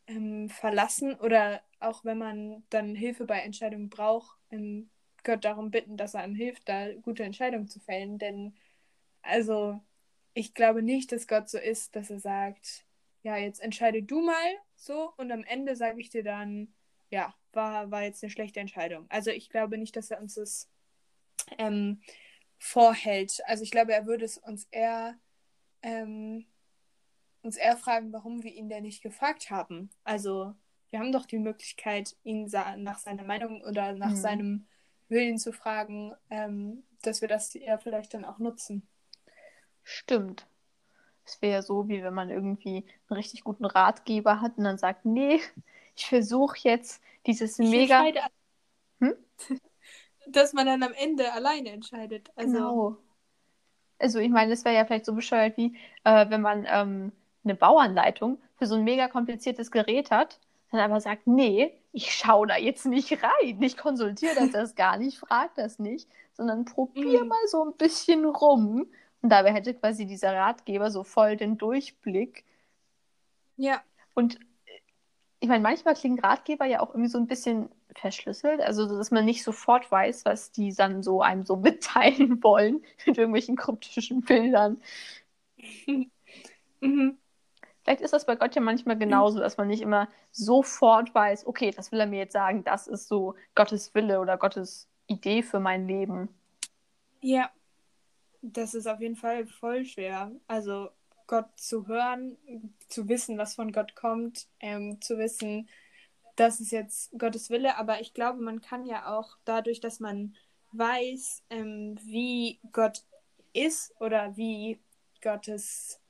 ähm, 0.07 0.49
verlassen 0.49 1.15
oder 1.15 1.63
auch 1.81 2.05
wenn 2.05 2.19
man 2.19 2.65
dann 2.71 2.95
Hilfe 2.95 3.25
bei 3.25 3.41
Entscheidungen 3.41 3.89
braucht, 3.89 4.39
ähm, 4.51 4.91
Gott 5.25 5.45
darum 5.45 5.71
bitten, 5.71 5.97
dass 5.97 6.15
er 6.15 6.23
einem 6.23 6.35
hilft, 6.35 6.69
da 6.69 6.93
gute 6.95 7.25
Entscheidungen 7.25 7.69
zu 7.69 7.81
fällen. 7.81 8.19
Denn 8.19 8.55
also 9.23 9.81
ich 10.35 10.55
glaube 10.55 10.83
nicht, 10.83 11.13
dass 11.13 11.27
Gott 11.27 11.49
so 11.49 11.59
ist, 11.59 11.97
dass 11.97 12.11
er 12.11 12.21
sagt, 12.21 12.87
ja, 13.23 13.37
jetzt 13.37 13.61
entscheide 13.61 14.03
du 14.03 14.21
mal 14.23 14.55
so 14.77 15.13
und 15.17 15.33
am 15.33 15.45
Ende 15.45 15.77
sage 15.77 16.01
ich 16.01 16.11
dir 16.11 16.23
dann, 16.23 16.73
ja, 17.11 17.35
war, 17.53 17.91
war 17.91 18.03
jetzt 18.03 18.23
eine 18.23 18.31
schlechte 18.31 18.61
Entscheidung. 18.61 19.07
Also 19.09 19.31
ich 19.31 19.51
glaube 19.51 19.79
nicht, 19.79 19.97
dass 19.97 20.11
er 20.11 20.21
uns 20.21 20.35
das 20.35 20.69
ähm, 21.59 22.01
vorhält. 22.59 23.41
Also 23.47 23.63
ich 23.63 23.71
glaube, 23.71 23.93
er 23.93 24.07
würde 24.07 24.25
es 24.25 24.39
uns 24.39 24.67
eher 24.71 25.19
ähm, 25.83 26.47
uns 27.43 27.57
eher 27.57 27.77
fragen, 27.77 28.13
warum 28.13 28.43
wir 28.43 28.53
ihn 28.53 28.69
denn 28.69 28.83
nicht 28.83 29.03
gefragt 29.03 29.51
haben. 29.51 29.91
Also 30.05 30.55
wir 30.91 30.99
haben 30.99 31.13
doch 31.13 31.27
die 31.27 31.39
Möglichkeit, 31.39 32.17
ihn 32.25 32.47
nach 32.79 32.99
seiner 32.99 33.25
Meinung 33.25 33.63
oder 33.63 33.93
nach 33.93 34.11
Mhm. 34.11 34.17
seinem 34.17 34.67
Willen 35.09 35.39
zu 35.39 35.53
fragen, 35.53 36.15
ähm, 36.31 36.85
dass 37.03 37.21
wir 37.21 37.29
das 37.29 37.55
ja 37.55 37.79
vielleicht 37.79 38.13
dann 38.15 38.25
auch 38.25 38.39
nutzen. 38.39 38.87
Stimmt. 39.83 40.47
Es 41.25 41.41
wäre 41.43 41.63
so, 41.63 41.89
wie 41.89 42.03
wenn 42.03 42.15
man 42.15 42.31
irgendwie 42.31 42.85
einen 43.09 43.17
richtig 43.17 43.45
guten 43.45 43.65
Ratgeber 43.65 44.41
hat 44.41 44.57
und 44.59 44.65
dann 44.65 44.79
sagt, 44.79 45.05
nee, 45.05 45.41
ich 45.99 46.07
versuche 46.07 46.59
jetzt 46.63 47.03
dieses 47.27 47.59
Ich 47.59 47.71
mega. 47.71 48.05
Hm? 49.01 49.15
Dass 50.27 50.53
man 50.53 50.67
dann 50.67 50.83
am 50.83 50.93
Ende 50.93 51.33
alleine 51.33 51.71
entscheidet. 51.71 52.31
Also, 52.37 52.53
Genau. 52.53 52.97
Also 53.99 54.19
ich 54.21 54.31
meine, 54.31 54.51
das 54.51 54.65
wäre 54.65 54.77
ja 54.77 54.85
vielleicht 54.85 55.07
so 55.07 55.15
bescheuert 55.15 55.57
wie, 55.57 55.77
äh, 56.05 56.31
wenn 56.31 56.41
man 56.41 56.67
ähm, 56.71 57.13
eine 57.45 57.55
Bauanleitung 57.55 58.39
für 58.57 58.67
so 58.67 58.77
ein 58.77 58.85
mega 58.85 59.09
kompliziertes 59.09 59.71
Gerät 59.71 60.11
hat 60.11 60.39
dann 60.71 60.81
aber 60.81 61.01
sagt, 61.01 61.27
nee, 61.27 61.73
ich 61.93 62.13
schaue 62.15 62.47
da 62.47 62.59
jetzt 62.59 62.85
nicht 62.85 63.11
rein, 63.23 63.63
ich 63.63 63.79
konsultiere 63.79 64.35
das, 64.35 64.51
das 64.51 64.75
gar 64.75 64.99
nicht, 64.99 65.17
frag 65.19 65.55
das 65.55 65.79
nicht, 65.79 66.07
sondern 66.35 66.67
probier 66.67 67.25
Mhm. 67.25 67.29
mal 67.29 67.47
so 67.47 67.65
ein 67.65 67.73
bisschen 67.79 68.27
rum. 68.27 68.87
Und 69.23 69.31
dabei 69.31 69.53
hätte 69.55 69.73
quasi 69.75 70.05
dieser 70.07 70.35
Ratgeber 70.35 70.91
so 70.91 71.05
voll 71.05 71.37
den 71.39 71.57
Durchblick. 71.57 72.45
Ja, 73.57 73.85
Und 74.15 74.39
ich 75.41 75.49
meine, 75.49 75.63
manchmal 75.63 75.95
klingen 75.95 76.19
Ratgeber 76.19 76.65
ja 76.67 76.81
auch 76.81 76.91
irgendwie 76.91 77.09
so 77.09 77.19
ein 77.19 77.27
bisschen 77.27 77.69
verschlüsselt, 77.95 78.61
also 78.61 78.87
dass 78.87 79.11
man 79.11 79.25
nicht 79.25 79.45
sofort 79.45 79.91
weiß, 79.91 80.25
was 80.25 80.53
die 80.53 80.75
dann 80.75 81.03
so 81.03 81.23
einem 81.23 81.45
so 81.45 81.57
mitteilen 81.57 82.43
wollen 82.43 82.83
mit 83.07 83.19
irgendwelchen 83.19 83.57
kryptischen 83.57 84.23
Bildern. 84.23 84.81
mhm. 86.81 87.19
Vielleicht 87.83 88.03
ist 88.03 88.13
das 88.13 88.27
bei 88.27 88.37
Gott 88.37 88.55
ja 88.55 88.61
manchmal 88.61 88.99
genauso, 88.99 89.39
dass 89.39 89.57
man 89.57 89.69
nicht 89.69 89.81
immer 89.81 90.09
sofort 90.31 91.15
weiß, 91.15 91.47
okay, 91.47 91.71
das 91.71 91.91
will 91.91 92.01
er 92.01 92.07
mir 92.07 92.19
jetzt 92.19 92.35
sagen, 92.35 92.63
das 92.65 92.87
ist 92.87 93.09
so 93.09 93.35
Gottes 93.55 93.95
Wille 93.95 94.21
oder 94.21 94.37
Gottes 94.37 94.89
Idee 95.07 95.43
für 95.43 95.61
mein 95.61 95.87
Leben. 95.87 96.29
ja. 97.23 97.51
Das 98.41 98.75
ist 98.75 98.87
auf 98.87 99.01
jeden 99.01 99.17
Fall 99.17 99.47
voll 99.47 99.85
schwer. 99.85 100.31
Also 100.47 100.91
Gott 101.29 101.49
zu 101.57 101.87
hören, 101.87 102.37
zu 102.89 103.09
wissen, 103.09 103.39
was 103.39 103.55
von 103.55 103.71
Gott 103.71 103.95
kommt, 103.95 104.49
ähm, 104.59 105.01
zu 105.01 105.19
wissen, 105.19 105.69
das 106.35 106.61
ist 106.61 106.73
jetzt 106.73 107.17
Gottes 107.19 107.51
Wille. 107.51 107.77
Aber 107.77 108.01
ich 108.01 108.15
glaube, 108.15 108.41
man 108.41 108.61
kann 108.61 108.85
ja 108.85 109.07
auch 109.17 109.37
dadurch, 109.45 109.79
dass 109.81 110.01
man 110.01 110.35
weiß, 110.73 111.45
ähm, 111.51 111.97
wie 112.03 112.61
Gott 112.73 113.05
ist 113.53 113.95
oder 114.01 114.37
wie 114.37 114.81
Gottes 115.23 116.01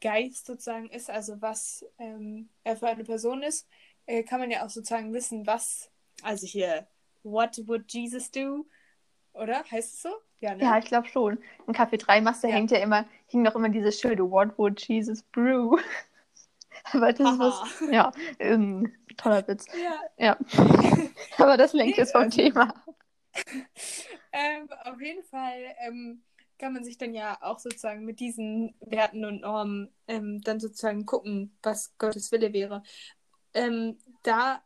Geist 0.00 0.46
sozusagen 0.46 0.90
ist, 0.90 1.08
also 1.08 1.40
was 1.40 1.84
ähm, 1.98 2.50
er 2.62 2.76
für 2.76 2.88
eine 2.88 3.04
Person 3.04 3.42
ist, 3.42 3.66
äh, 4.06 4.22
kann 4.22 4.40
man 4.40 4.50
ja 4.50 4.64
auch 4.64 4.70
sozusagen 4.70 5.14
wissen, 5.14 5.46
was, 5.46 5.90
also 6.22 6.46
hier, 6.46 6.86
what 7.22 7.58
would 7.66 7.90
Jesus 7.90 8.30
do? 8.30 8.66
Oder? 9.34 9.64
Heißt 9.70 9.94
es 9.94 10.02
so? 10.02 10.08
Ja, 10.40 10.54
ne? 10.54 10.62
Ja, 10.62 10.78
ich 10.78 10.84
glaube 10.86 11.08
schon. 11.08 11.38
Im 11.66 11.74
Café 11.74 11.96
3 11.98 12.20
Master 12.20 12.48
Ja. 12.48 12.54
hängt 12.54 12.70
ja 12.70 12.78
immer, 12.78 13.04
hing 13.26 13.42
noch 13.42 13.54
immer 13.54 13.68
dieses 13.68 13.98
Schilde, 14.00 14.30
What 14.30 14.56
would 14.58 14.80
Jesus 14.86 15.22
brew? 15.22 15.76
Aber 16.92 17.12
das 17.12 17.20
ist 17.20 17.38
Haha. 17.40 17.62
was, 17.80 17.90
ja, 17.90 18.12
ähm, 18.38 18.92
toller 19.16 19.46
Witz. 19.48 19.66
Ja, 19.82 20.00
Ja. 20.18 20.38
Aber 21.38 21.56
das 21.56 21.72
lenkt 21.72 21.96
jetzt 21.98 22.12
vom 22.12 22.30
Thema. 22.30 22.68
ab. 22.68 22.94
ähm, 24.32 24.68
auf 24.84 25.00
jeden 25.00 25.24
Fall 25.24 25.74
ähm, 25.86 26.22
kann 26.58 26.72
man 26.72 26.84
sich 26.84 26.98
dann 26.98 27.14
ja 27.14 27.36
auch 27.40 27.58
sozusagen 27.58 28.04
mit 28.04 28.20
diesen 28.20 28.74
Werten 28.80 29.24
und 29.24 29.40
Normen 29.40 29.92
ähm, 30.06 30.40
dann 30.42 30.60
sozusagen 30.60 31.04
gucken, 31.06 31.56
was 31.62 31.96
Gottes 31.98 32.30
Wille 32.32 32.52
wäre. 32.52 32.82
Ähm, 33.54 33.98
da 34.22 34.62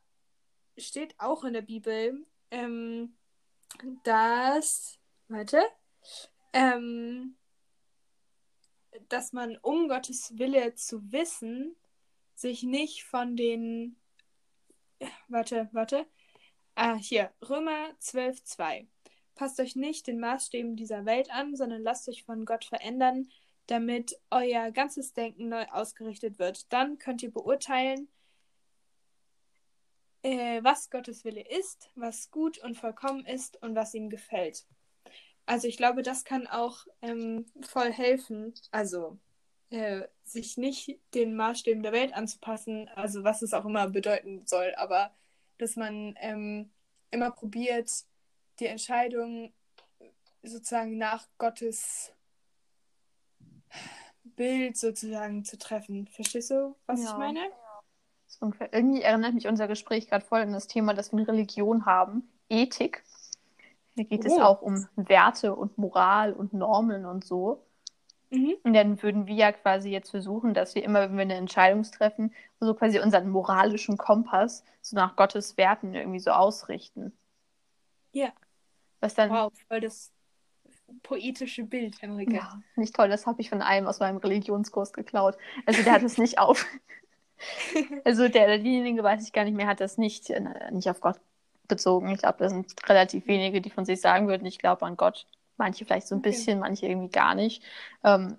steht 0.76 1.14
auch 1.18 1.44
in 1.44 1.54
der 1.54 1.62
Bibel, 1.62 2.26
ähm, 2.50 3.14
dass, 4.04 4.98
warte, 5.28 5.62
ähm, 6.52 7.36
dass 9.08 9.32
man, 9.32 9.56
um 9.58 9.88
Gottes 9.88 10.38
Wille 10.38 10.74
zu 10.74 11.12
wissen, 11.12 11.76
sich 12.34 12.62
nicht 12.62 13.04
von 13.04 13.36
den, 13.36 13.96
warte, 15.28 15.68
warte, 15.72 16.06
ah, 16.74 16.94
hier, 16.94 17.32
Römer 17.48 17.94
12, 17.98 18.44
2. 18.44 18.86
Passt 19.34 19.60
euch 19.60 19.76
nicht 19.76 20.06
den 20.06 20.18
Maßstäben 20.18 20.76
dieser 20.76 21.04
Welt 21.04 21.30
an, 21.30 21.54
sondern 21.54 21.82
lasst 21.82 22.08
euch 22.08 22.24
von 22.24 22.44
Gott 22.44 22.64
verändern, 22.64 23.28
damit 23.66 24.18
euer 24.30 24.72
ganzes 24.72 25.12
Denken 25.12 25.48
neu 25.48 25.64
ausgerichtet 25.70 26.38
wird. 26.38 26.72
Dann 26.72 26.98
könnt 26.98 27.22
ihr 27.22 27.30
beurteilen, 27.30 28.08
äh, 30.22 30.62
was 30.62 30.90
Gottes 30.90 31.24
Wille 31.24 31.42
ist, 31.48 31.90
was 31.94 32.30
gut 32.30 32.58
und 32.58 32.76
vollkommen 32.76 33.24
ist 33.24 33.60
und 33.62 33.74
was 33.74 33.94
ihm 33.94 34.10
gefällt. 34.10 34.66
Also 35.46 35.66
ich 35.66 35.76
glaube, 35.76 36.02
das 36.02 36.24
kann 36.24 36.46
auch 36.46 36.86
ähm, 37.00 37.46
voll 37.62 37.92
helfen, 37.92 38.52
also 38.70 39.18
äh, 39.70 40.02
sich 40.24 40.56
nicht 40.56 40.98
den 41.14 41.34
Maßstäben 41.36 41.82
der 41.82 41.92
Welt 41.92 42.12
anzupassen, 42.12 42.88
also 42.94 43.24
was 43.24 43.42
es 43.42 43.54
auch 43.54 43.64
immer 43.64 43.88
bedeuten 43.88 44.46
soll, 44.46 44.74
aber 44.76 45.14
dass 45.58 45.76
man 45.76 46.14
ähm, 46.20 46.70
immer 47.10 47.30
probiert, 47.30 47.90
die 48.60 48.66
Entscheidung 48.66 49.52
sozusagen 50.42 50.98
nach 50.98 51.26
Gottes 51.38 52.12
Bild 54.22 54.76
sozusagen 54.76 55.44
zu 55.44 55.58
treffen. 55.58 56.06
Verstehst 56.08 56.50
du, 56.50 56.76
was 56.86 57.02
Ja. 57.02 57.10
ich 57.12 57.16
meine? 57.16 57.50
Ungefähr- 58.40 58.72
Irgendwie 58.72 59.02
erinnert 59.02 59.34
mich 59.34 59.48
unser 59.48 59.66
Gespräch 59.68 60.08
gerade 60.08 60.24
voll 60.24 60.40
an 60.40 60.52
das 60.52 60.66
Thema, 60.66 60.94
das 60.94 61.12
wir 61.12 61.18
in 61.20 61.24
Religion 61.24 61.86
haben, 61.86 62.28
Ethik. 62.48 63.02
Da 63.96 64.04
geht 64.04 64.24
es 64.24 64.32
Oh. 64.32 64.40
auch 64.42 64.62
um 64.62 64.86
Werte 64.96 65.54
und 65.56 65.76
Moral 65.78 66.32
und 66.32 66.52
Normen 66.52 67.04
und 67.04 67.24
so. 67.24 67.64
Mhm. 68.30 68.54
Und 68.62 68.74
dann 68.74 69.02
würden 69.02 69.26
wir 69.26 69.34
ja 69.34 69.52
quasi 69.52 69.90
jetzt 69.90 70.10
versuchen, 70.10 70.54
dass 70.54 70.74
wir 70.74 70.84
immer, 70.84 71.00
wenn 71.00 71.16
wir 71.16 71.22
eine 71.22 71.34
Entscheidung 71.34 71.82
treffen, 71.82 72.32
so 72.60 72.74
quasi 72.74 73.00
unseren 73.00 73.28
moralischen 73.30 73.96
Kompass 73.96 74.62
so 74.82 74.94
nach 74.96 75.16
Gottes 75.16 75.56
Werten 75.56 75.94
irgendwie 75.94 76.20
so 76.20 76.30
ausrichten. 76.30 77.12
Ja. 78.12 78.28
Was 79.00 79.14
dann, 79.14 79.30
Wow, 79.30 79.52
voll 79.68 79.80
das 79.80 80.12
poetische 81.02 81.64
Bild, 81.64 82.00
Henrike. 82.02 82.34
ja, 82.36 82.60
nicht 82.76 82.94
toll, 82.94 83.08
das 83.08 83.26
habe 83.26 83.40
ich 83.40 83.48
von 83.48 83.62
einem 83.62 83.86
aus 83.86 84.00
meinem 84.00 84.18
Religionskurs 84.18 84.92
geklaut. 84.92 85.36
Also 85.66 85.82
der 85.82 85.92
hat 85.92 86.02
es 86.02 86.18
nicht 86.18 86.38
auf. 86.38 86.66
Also 88.04 88.28
der, 88.28 88.46
derjenige, 88.46 89.02
weiß 89.02 89.24
ich 89.24 89.32
gar 89.32 89.44
nicht 89.44 89.54
mehr, 89.56 89.66
hat 89.66 89.80
das 89.80 89.98
nicht, 89.98 90.30
äh, 90.30 90.70
nicht 90.72 90.88
auf 90.90 91.00
Gott 91.00 91.20
bezogen. 91.68 92.10
Ich 92.10 92.18
glaube, 92.18 92.38
das 92.38 92.52
sind 92.52 92.72
relativ 92.88 93.26
wenige, 93.26 93.60
die 93.60 93.70
von 93.70 93.84
sich 93.84 94.00
sagen 94.00 94.28
würden, 94.28 94.46
ich 94.46 94.58
glaube 94.58 94.86
an 94.86 94.96
Gott. 94.96 95.26
Manche 95.56 95.84
vielleicht 95.84 96.06
so 96.08 96.14
ein 96.14 96.18
Okay. 96.20 96.30
bisschen, 96.30 96.60
manche 96.60 96.86
irgendwie 96.86 97.10
gar 97.10 97.34
nicht. 97.34 97.62
Ähm, 98.04 98.38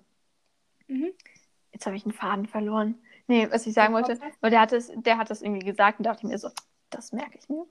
Mhm. 0.88 1.12
Jetzt 1.72 1.86
habe 1.86 1.96
ich 1.96 2.04
einen 2.04 2.12
Faden 2.12 2.46
verloren. 2.46 2.96
Nee, 3.28 3.48
was 3.50 3.64
ich 3.66 3.74
sagen 3.74 3.94
wollte, 3.94 4.18
weil 4.40 4.50
der 4.50 4.60
hat, 4.60 4.72
es, 4.72 4.90
der 4.94 5.18
hat 5.18 5.30
das 5.30 5.40
irgendwie 5.40 5.64
gesagt 5.64 6.00
und 6.00 6.04
dachte 6.04 6.26
mir 6.26 6.36
so, 6.36 6.50
das 6.90 7.12
merke 7.12 7.38
ich 7.38 7.48
mir. 7.48 7.64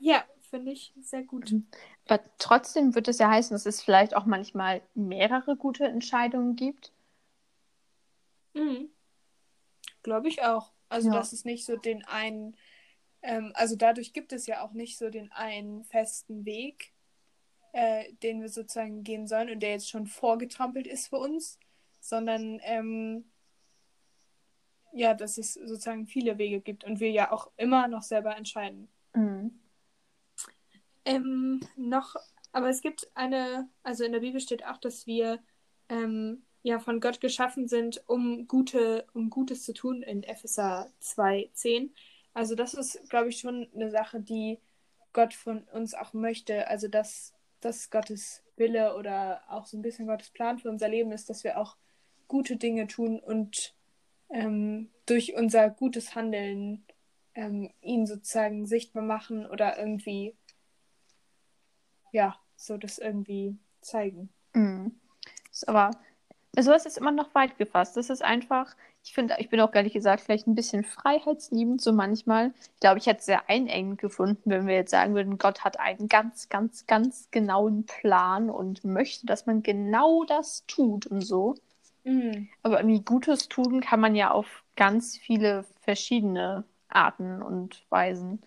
Ja, 0.00 0.24
finde 0.50 0.72
ich 0.72 0.92
sehr 1.00 1.22
gut. 1.22 1.54
Aber 2.08 2.20
trotzdem 2.38 2.96
wird 2.96 3.06
es 3.06 3.18
ja 3.18 3.30
heißen, 3.30 3.54
dass 3.54 3.64
es 3.64 3.80
vielleicht 3.80 4.16
auch 4.16 4.26
manchmal 4.26 4.82
mehrere 4.94 5.56
gute 5.56 5.84
Entscheidungen 5.84 6.56
gibt. 6.56 6.92
Mhm. 8.54 8.88
Glaube 10.04 10.28
ich 10.28 10.42
auch. 10.42 10.70
Also, 10.88 11.08
Ja. 11.08 11.14
dass 11.14 11.32
es 11.32 11.44
nicht 11.44 11.64
so 11.64 11.76
den 11.76 12.04
einen, 12.04 12.56
ähm, 13.22 13.50
also 13.56 13.74
dadurch 13.74 14.12
gibt 14.12 14.32
es 14.32 14.46
ja 14.46 14.62
auch 14.62 14.72
nicht 14.72 14.96
so 14.96 15.10
den 15.10 15.32
einen 15.32 15.82
festen 15.82 16.44
Weg, 16.44 16.92
äh, 17.72 18.12
den 18.22 18.40
wir 18.40 18.48
sozusagen 18.48 19.02
gehen 19.02 19.26
sollen 19.26 19.50
und 19.50 19.60
der 19.60 19.70
jetzt 19.70 19.90
schon 19.90 20.06
vorgetrampelt 20.06 20.86
ist 20.86 21.08
für 21.08 21.16
uns, 21.16 21.58
sondern 21.98 22.60
ähm, 22.62 23.32
ja, 24.92 25.14
dass 25.14 25.38
es 25.38 25.54
sozusagen 25.54 26.06
viele 26.06 26.38
Wege 26.38 26.60
gibt 26.60 26.84
und 26.84 27.00
wir 27.00 27.10
ja 27.10 27.32
auch 27.32 27.50
immer 27.56 27.88
noch 27.88 28.02
selber 28.02 28.36
entscheiden. 28.36 28.88
Mhm. 29.14 29.58
Ähm, 31.06 31.60
noch, 31.76 32.14
aber 32.52 32.68
es 32.68 32.80
gibt 32.80 33.10
eine, 33.14 33.68
also 33.82 34.04
in 34.04 34.12
der 34.12 34.20
Bibel 34.20 34.40
steht 34.40 34.64
auch, 34.64 34.78
dass 34.78 35.06
wir 35.06 35.42
ähm, 35.88 36.44
ja 36.64 36.80
von 36.80 36.98
Gott 36.98 37.20
geschaffen 37.20 37.68
sind, 37.68 38.02
um 38.08 38.48
gute, 38.48 39.06
um 39.12 39.30
Gutes 39.30 39.62
zu 39.64 39.72
tun 39.72 40.02
in 40.02 40.24
Epheser 40.24 40.90
2,10. 41.00 41.90
Also 42.32 42.56
das 42.56 42.74
ist, 42.74 43.08
glaube 43.10 43.28
ich, 43.28 43.38
schon 43.38 43.68
eine 43.74 43.90
Sache, 43.90 44.18
die 44.18 44.58
Gott 45.12 45.34
von 45.34 45.62
uns 45.72 45.94
auch 45.94 46.14
möchte. 46.14 46.66
Also 46.66 46.88
dass 46.88 47.34
das 47.60 47.90
Gottes 47.90 48.42
Wille 48.56 48.96
oder 48.96 49.42
auch 49.48 49.66
so 49.66 49.76
ein 49.76 49.82
bisschen 49.82 50.06
Gottes 50.06 50.30
Plan 50.30 50.58
für 50.58 50.70
unser 50.70 50.88
Leben 50.88 51.12
ist, 51.12 51.30
dass 51.30 51.44
wir 51.44 51.58
auch 51.58 51.76
gute 52.26 52.56
Dinge 52.56 52.86
tun 52.86 53.20
und 53.20 53.74
ähm, 54.30 54.90
durch 55.06 55.34
unser 55.36 55.70
gutes 55.70 56.14
Handeln 56.14 56.84
ähm, 57.34 57.70
ihn 57.82 58.06
sozusagen 58.06 58.66
sichtbar 58.66 59.02
machen 59.02 59.46
oder 59.46 59.78
irgendwie 59.78 60.34
ja, 62.10 62.38
so 62.56 62.78
das 62.78 62.98
irgendwie 62.98 63.58
zeigen. 63.80 64.30
Mhm. 64.54 64.98
Ist 65.50 65.68
aber, 65.68 65.90
also 66.56 66.72
es 66.72 66.86
ist 66.86 66.98
immer 66.98 67.10
noch 67.10 67.34
weit 67.34 67.58
gefasst. 67.58 67.96
Das 67.96 68.10
ist 68.10 68.22
einfach, 68.22 68.74
ich 69.02 69.12
finde, 69.12 69.36
ich 69.38 69.48
bin 69.48 69.60
auch 69.60 69.74
ehrlich 69.74 69.92
gesagt 69.92 70.22
vielleicht 70.22 70.46
ein 70.46 70.54
bisschen 70.54 70.84
freiheitsliebend 70.84 71.80
so 71.80 71.92
manchmal. 71.92 72.52
Ich 72.74 72.80
glaube, 72.80 72.98
ich 72.98 73.06
hätte 73.06 73.20
es 73.20 73.26
sehr 73.26 73.48
einengend 73.48 74.00
gefunden, 74.00 74.50
wenn 74.50 74.66
wir 74.66 74.74
jetzt 74.74 74.90
sagen 74.90 75.14
würden, 75.14 75.38
Gott 75.38 75.64
hat 75.64 75.78
einen 75.78 76.08
ganz, 76.08 76.48
ganz, 76.48 76.86
ganz 76.86 77.30
genauen 77.30 77.86
Plan 77.86 78.50
und 78.50 78.84
möchte, 78.84 79.26
dass 79.26 79.46
man 79.46 79.62
genau 79.62 80.24
das 80.24 80.64
tut 80.66 81.06
und 81.06 81.20
so. 81.20 81.54
Mhm. 82.04 82.48
Aber 82.62 82.78
irgendwie 82.78 83.02
Gutes 83.02 83.48
tun 83.48 83.80
kann 83.80 84.00
man 84.00 84.14
ja 84.14 84.30
auf 84.30 84.64
ganz 84.76 85.16
viele 85.16 85.64
verschiedene 85.80 86.64
Arten 86.88 87.42
und 87.42 87.84
Weisen. 87.90 88.42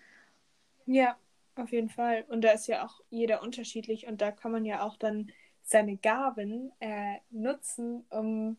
Ja, 0.86 1.16
auf 1.56 1.72
jeden 1.72 1.90
Fall. 1.90 2.24
Und 2.28 2.42
da 2.42 2.52
ist 2.52 2.66
ja 2.66 2.86
auch 2.86 3.00
jeder 3.10 3.42
unterschiedlich 3.42 4.06
und 4.06 4.20
da 4.20 4.30
kann 4.30 4.52
man 4.52 4.64
ja 4.64 4.82
auch 4.82 4.96
dann 4.96 5.30
seine 5.68 5.98
Gaben 5.98 6.72
äh, 6.80 7.18
nutzen, 7.30 8.04
um 8.08 8.56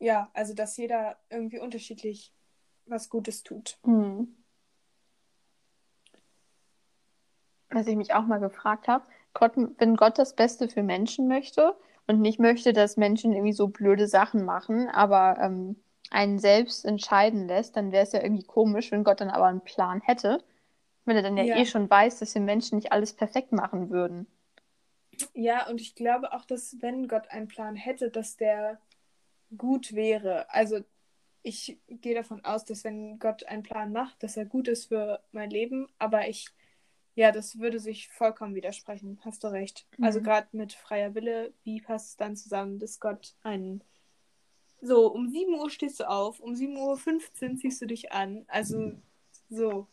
ja, 0.00 0.30
also 0.34 0.52
dass 0.52 0.76
jeder 0.76 1.16
irgendwie 1.30 1.60
unterschiedlich 1.60 2.32
was 2.86 3.08
Gutes 3.08 3.44
tut. 3.44 3.78
Hm. 3.84 4.34
Was 7.70 7.86
ich 7.86 7.96
mich 7.96 8.14
auch 8.14 8.26
mal 8.26 8.40
gefragt 8.40 8.88
habe, 8.88 9.04
wenn 9.78 9.96
Gott 9.96 10.18
das 10.18 10.34
Beste 10.34 10.68
für 10.68 10.82
Menschen 10.82 11.28
möchte 11.28 11.76
und 12.06 12.20
nicht 12.20 12.40
möchte, 12.40 12.72
dass 12.72 12.96
Menschen 12.96 13.32
irgendwie 13.32 13.52
so 13.52 13.68
blöde 13.68 14.08
Sachen 14.08 14.44
machen, 14.44 14.88
aber 14.88 15.38
ähm, 15.40 15.76
einen 16.10 16.38
selbst 16.38 16.84
entscheiden 16.84 17.46
lässt, 17.46 17.76
dann 17.76 17.92
wäre 17.92 18.02
es 18.02 18.12
ja 18.12 18.22
irgendwie 18.22 18.46
komisch, 18.46 18.90
wenn 18.90 19.04
Gott 19.04 19.20
dann 19.20 19.30
aber 19.30 19.46
einen 19.46 19.60
Plan 19.60 20.00
hätte, 20.00 20.42
wenn 21.04 21.16
er 21.16 21.22
dann 21.22 21.36
ja, 21.36 21.44
Ja. 21.44 21.56
eh 21.58 21.66
schon 21.66 21.88
weiß, 21.88 22.18
dass 22.18 22.32
die 22.32 22.40
Menschen 22.40 22.76
nicht 22.76 22.90
alles 22.90 23.12
perfekt 23.12 23.52
machen 23.52 23.90
würden. 23.90 24.26
Ja, 25.34 25.68
und 25.68 25.80
ich 25.80 25.94
glaube 25.94 26.32
auch, 26.32 26.44
dass 26.44 26.76
wenn 26.80 27.08
Gott 27.08 27.28
einen 27.28 27.48
Plan 27.48 27.76
hätte, 27.76 28.10
dass 28.10 28.36
der 28.36 28.80
gut 29.56 29.94
wäre. 29.94 30.50
Also 30.50 30.80
ich 31.42 31.78
gehe 31.88 32.14
davon 32.14 32.44
aus, 32.44 32.64
dass 32.64 32.84
wenn 32.84 33.18
Gott 33.18 33.44
einen 33.44 33.62
Plan 33.62 33.92
macht, 33.92 34.22
dass 34.22 34.36
er 34.36 34.44
gut 34.44 34.68
ist 34.68 34.86
für 34.86 35.22
mein 35.32 35.50
Leben, 35.50 35.88
aber 35.98 36.28
ich, 36.28 36.48
ja, 37.14 37.32
das 37.32 37.58
würde 37.58 37.78
sich 37.78 38.08
vollkommen 38.08 38.54
widersprechen. 38.54 39.18
Hast 39.24 39.44
du 39.44 39.48
recht. 39.48 39.86
Also 40.00 40.20
Mhm. 40.20 40.24
gerade 40.24 40.48
mit 40.52 40.72
freier 40.72 41.14
Wille, 41.14 41.52
wie 41.64 41.80
passt 41.80 42.10
es 42.10 42.16
dann 42.16 42.36
zusammen, 42.36 42.78
dass 42.78 43.00
Gott 43.00 43.34
einen 43.42 43.82
so, 44.80 45.08
um 45.12 45.28
7 45.28 45.54
Uhr 45.54 45.70
stehst 45.70 45.98
du 46.00 46.08
auf, 46.08 46.38
um 46.40 46.54
7.15 46.54 47.50
Uhr 47.52 47.56
ziehst 47.56 47.82
du 47.82 47.86
dich 47.86 48.12
an. 48.12 48.44
Also 48.48 48.92
so, 49.50 49.88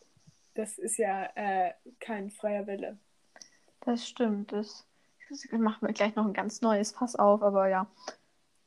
das 0.54 0.78
ist 0.78 0.96
ja 0.98 1.24
äh, 1.34 1.72
kein 1.98 2.30
freier 2.30 2.66
Wille. 2.66 2.98
Das 3.80 4.06
stimmt. 4.06 4.52
Das 4.52 4.86
machen 5.52 5.86
wir 5.86 5.94
gleich 5.94 6.14
noch 6.14 6.26
ein 6.26 6.32
ganz 6.32 6.60
neues 6.60 6.92
Fass 6.92 7.16
auf, 7.16 7.42
aber 7.42 7.68
ja. 7.68 7.86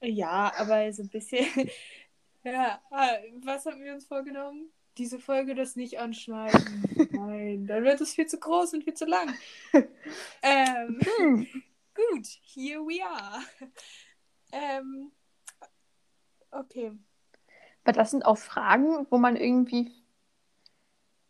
Ja, 0.01 0.51
aber 0.57 0.91
so 0.93 1.03
ein 1.03 1.09
bisschen. 1.09 1.45
ja, 2.43 2.81
ah, 2.89 3.09
was 3.41 3.65
haben 3.65 3.83
wir 3.83 3.93
uns 3.93 4.05
vorgenommen? 4.05 4.71
Diese 4.97 5.19
Folge 5.19 5.55
das 5.55 5.75
nicht 5.75 5.99
anschneiden. 5.99 6.83
Nein, 7.11 7.67
dann 7.67 7.83
wird 7.83 8.01
es 8.01 8.13
viel 8.13 8.27
zu 8.27 8.39
groß 8.39 8.73
und 8.73 8.83
viel 8.83 8.93
zu 8.93 9.05
lang. 9.05 9.33
ähm, 10.41 10.99
Hm. 11.17 11.47
gut, 11.93 12.27
here 12.43 12.81
we 12.81 13.03
are. 13.03 13.43
Ähm, 14.51 15.11
okay. 16.51 16.91
Aber 17.83 17.93
das 17.93 18.11
sind 18.11 18.25
auch 18.25 18.37
Fragen, 18.37 19.07
wo 19.09 19.17
man 19.17 19.35
irgendwie 19.35 19.91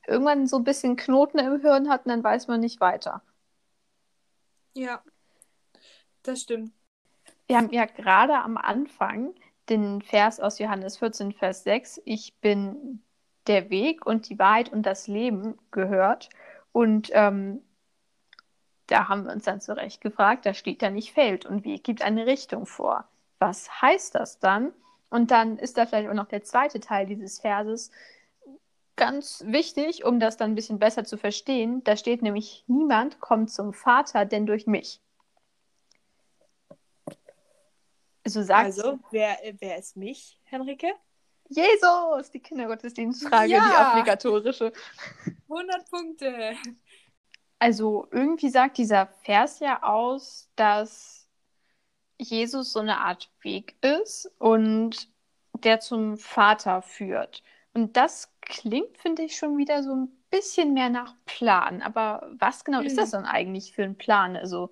irgendwann 0.07 0.47
so 0.47 0.57
ein 0.57 0.63
bisschen 0.63 0.95
Knoten 0.95 1.37
im 1.37 1.61
Hirn 1.61 1.89
hat 1.89 2.05
und 2.05 2.09
dann 2.09 2.23
weiß 2.23 2.47
man 2.47 2.59
nicht 2.59 2.81
weiter. 2.81 3.21
Ja, 4.73 5.03
das 6.29 6.41
stimmt. 6.41 6.71
Wir 7.47 7.57
haben 7.57 7.71
ja 7.71 7.85
gerade 7.85 8.35
am 8.35 8.57
Anfang 8.57 9.33
den 9.69 10.01
Vers 10.01 10.39
aus 10.39 10.59
Johannes 10.59 10.97
14, 10.97 11.33
Vers 11.33 11.63
6, 11.63 12.01
ich 12.05 12.35
bin 12.39 13.03
der 13.47 13.69
Weg 13.69 14.05
und 14.05 14.29
die 14.29 14.39
Wahrheit 14.39 14.71
und 14.71 14.83
das 14.83 15.07
Leben 15.07 15.57
gehört. 15.71 16.29
Und 16.71 17.09
ähm, 17.13 17.61
da 18.87 19.07
haben 19.07 19.25
wir 19.25 19.33
uns 19.33 19.45
dann 19.45 19.61
zurecht 19.61 20.01
gefragt, 20.01 20.45
da 20.45 20.53
steht 20.53 20.81
ja 20.81 20.89
nicht 20.89 21.13
Feld 21.13 21.45
und 21.45 21.65
Weg 21.65 21.83
gibt 21.83 22.01
eine 22.01 22.25
Richtung 22.25 22.65
vor. 22.65 23.07
Was 23.39 23.81
heißt 23.81 24.15
das 24.15 24.39
dann? 24.39 24.71
Und 25.09 25.31
dann 25.31 25.57
ist 25.57 25.77
da 25.77 25.85
vielleicht 25.85 26.09
auch 26.09 26.13
noch 26.13 26.27
der 26.27 26.43
zweite 26.43 26.79
Teil 26.79 27.05
dieses 27.05 27.39
Verses 27.39 27.91
ganz 28.95 29.43
wichtig, 29.47 30.03
um 30.03 30.19
das 30.19 30.37
dann 30.37 30.51
ein 30.51 30.55
bisschen 30.55 30.77
besser 30.77 31.05
zu 31.05 31.17
verstehen. 31.17 31.83
Da 31.83 31.95
steht 31.95 32.21
nämlich, 32.21 32.63
niemand 32.67 33.19
kommt 33.19 33.49
zum 33.49 33.73
Vater, 33.73 34.25
denn 34.25 34.45
durch 34.45 34.67
mich. 34.67 34.99
So 38.29 38.41
sagt 38.43 38.65
Also, 38.65 38.99
wer, 39.11 39.37
wer 39.59 39.77
ist 39.77 39.97
mich, 39.97 40.39
Henrike? 40.45 40.87
Jesus, 41.49 42.29
die 42.31 42.39
Kindergottesdienstfrage, 42.39 43.49
Ja. 43.51 43.59
die 43.59 43.99
obligatorische. 43.99 44.71
100 45.47 45.89
Punkte. 45.89 46.55
Also 47.57 48.07
irgendwie 48.11 48.49
sagt 48.49 48.77
dieser 48.77 49.07
Vers 49.23 49.59
ja 49.59 49.83
aus, 49.83 50.49
dass 50.55 51.27
Jesus 52.19 52.71
so 52.73 52.79
eine 52.79 52.99
Art 52.99 53.29
Weg 53.41 53.75
ist 53.83 54.31
und 54.37 55.09
der 55.63 55.79
zum 55.79 56.17
Vater 56.17 56.81
führt. 56.81 57.43
Und 57.73 57.97
das 57.97 58.31
klingt, 58.41 58.97
finde 58.97 59.23
ich, 59.23 59.35
schon 59.37 59.57
wieder 59.57 59.83
so 59.83 59.93
ein 59.93 60.09
bisschen 60.29 60.73
mehr 60.73 60.89
nach 60.89 61.15
Plan. 61.25 61.81
Aber 61.81 62.29
was 62.39 62.63
genau 62.63 62.81
ist 62.81 62.93
Mhm. 62.93 62.97
das 62.97 63.11
dann 63.11 63.25
eigentlich 63.25 63.73
für 63.73 63.83
ein 63.83 63.97
Plan? 63.97 64.35
Also 64.37 64.69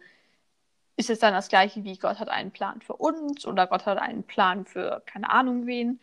ist 0.98 1.12
es 1.12 1.20
dann 1.20 1.34
das 1.34 1.48
gleiche 1.48 1.84
wie 1.84 1.98
Gott 1.98 2.20
hat 2.20 2.28
einen 2.28 2.52
Plan 2.52 2.82
für 2.82 2.96
uns 2.96 3.46
oder 3.46 3.68
Gott 3.68 3.86
hat 3.86 4.00
einen 4.00 4.24
Plan 4.24 4.66
für 4.66 5.02
keine 5.06 5.30
Ahnung 5.30 5.66
wen? 5.68 6.00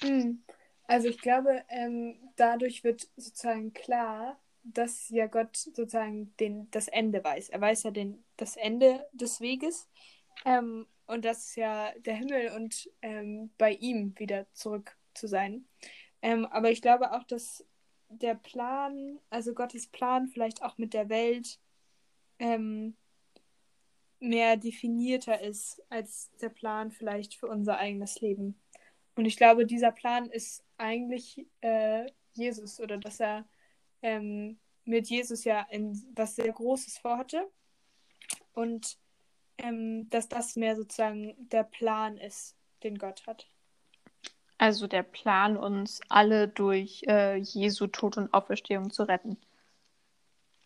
Hm. 0.00 0.42
Also 0.84 1.08
ich 1.08 1.20
glaube, 1.20 1.64
ähm, 1.68 2.16
dadurch 2.36 2.84
wird 2.84 3.08
sozusagen 3.16 3.72
klar, 3.72 4.38
dass 4.62 5.08
ja 5.10 5.26
Gott 5.26 5.56
sozusagen 5.56 6.34
den, 6.38 6.70
das 6.70 6.86
Ende 6.86 7.22
weiß. 7.22 7.48
Er 7.48 7.60
weiß 7.60 7.82
ja 7.82 7.90
den, 7.90 8.24
das 8.36 8.56
Ende 8.56 9.04
des 9.12 9.40
Weges 9.40 9.88
ähm, 10.44 10.86
und 11.06 11.24
das 11.24 11.48
ist 11.48 11.56
ja 11.56 11.90
der 11.98 12.14
Himmel 12.14 12.52
und 12.54 12.88
ähm, 13.02 13.50
bei 13.58 13.72
ihm 13.72 14.16
wieder 14.18 14.46
zurück 14.52 14.96
zu 15.14 15.26
sein. 15.26 15.66
Ähm, 16.22 16.46
aber 16.46 16.70
ich 16.70 16.80
glaube 16.82 17.12
auch, 17.12 17.24
dass 17.24 17.64
der 18.08 18.36
Plan, 18.36 19.18
also 19.30 19.54
Gottes 19.54 19.88
Plan 19.88 20.28
vielleicht 20.28 20.62
auch 20.62 20.78
mit 20.78 20.94
der 20.94 21.08
Welt 21.08 21.58
ähm, 22.38 22.96
mehr 24.26 24.56
definierter 24.56 25.40
ist 25.40 25.82
als 25.88 26.30
der 26.40 26.48
Plan 26.50 26.90
vielleicht 26.90 27.34
für 27.34 27.46
unser 27.46 27.78
eigenes 27.78 28.20
Leben. 28.20 28.60
Und 29.14 29.24
ich 29.24 29.36
glaube, 29.36 29.66
dieser 29.66 29.92
Plan 29.92 30.26
ist 30.26 30.64
eigentlich 30.76 31.46
äh, 31.62 32.06
Jesus 32.32 32.80
oder 32.80 32.98
dass 32.98 33.20
er 33.20 33.46
ähm, 34.02 34.58
mit 34.84 35.08
Jesus 35.08 35.44
ja 35.44 35.66
ein, 35.70 36.00
was 36.14 36.36
sehr 36.36 36.52
Großes 36.52 36.98
vorhatte 36.98 37.50
und 38.52 38.98
ähm, 39.58 40.08
dass 40.10 40.28
das 40.28 40.56
mehr 40.56 40.76
sozusagen 40.76 41.34
der 41.50 41.64
Plan 41.64 42.18
ist, 42.18 42.56
den 42.82 42.98
Gott 42.98 43.26
hat. 43.26 43.48
Also 44.58 44.86
der 44.86 45.02
Plan, 45.02 45.56
uns 45.56 46.00
alle 46.08 46.48
durch 46.48 47.02
äh, 47.06 47.36
Jesu 47.36 47.86
Tod 47.86 48.16
und 48.16 48.32
Auferstehung 48.32 48.90
zu 48.90 49.02
retten. 49.02 49.36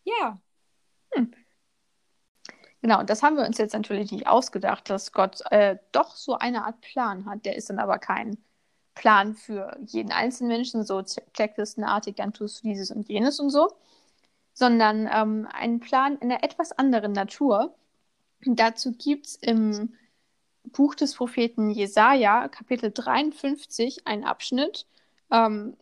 Ja, 0.04 0.40
Genau, 2.82 3.00
und 3.00 3.10
das 3.10 3.22
haben 3.22 3.36
wir 3.36 3.44
uns 3.44 3.58
jetzt 3.58 3.74
natürlich 3.74 4.10
nicht 4.10 4.26
ausgedacht, 4.26 4.88
dass 4.88 5.12
Gott 5.12 5.40
äh, 5.50 5.76
doch 5.92 6.16
so 6.16 6.34
eine 6.38 6.64
Art 6.64 6.80
Plan 6.80 7.26
hat. 7.26 7.44
Der 7.44 7.56
ist 7.56 7.68
dann 7.68 7.78
aber 7.78 7.98
kein 7.98 8.38
Plan 8.94 9.34
für 9.34 9.76
jeden 9.86 10.12
einzelnen 10.12 10.48
Menschen, 10.50 10.84
so 10.84 11.02
checklistenartig, 11.02 12.16
dann 12.16 12.32
tust 12.32 12.60
du 12.62 12.68
dieses 12.68 12.90
und 12.90 13.08
jenes 13.08 13.38
und 13.40 13.50
so, 13.50 13.72
sondern 14.54 15.08
ähm, 15.12 15.48
einen 15.52 15.80
Plan 15.80 16.16
in 16.18 16.32
einer 16.32 16.42
etwas 16.44 16.72
anderen 16.72 17.12
Natur. 17.12 17.74
Dazu 18.44 18.92
gibt 18.92 19.26
es 19.26 19.36
im 19.36 19.94
Buch 20.64 20.94
des 20.94 21.14
Propheten 21.14 21.70
Jesaja, 21.70 22.48
Kapitel 22.48 22.92
53, 22.92 24.06
einen 24.06 24.24
Abschnitt. 24.24 24.86
Ähm, 25.30 25.76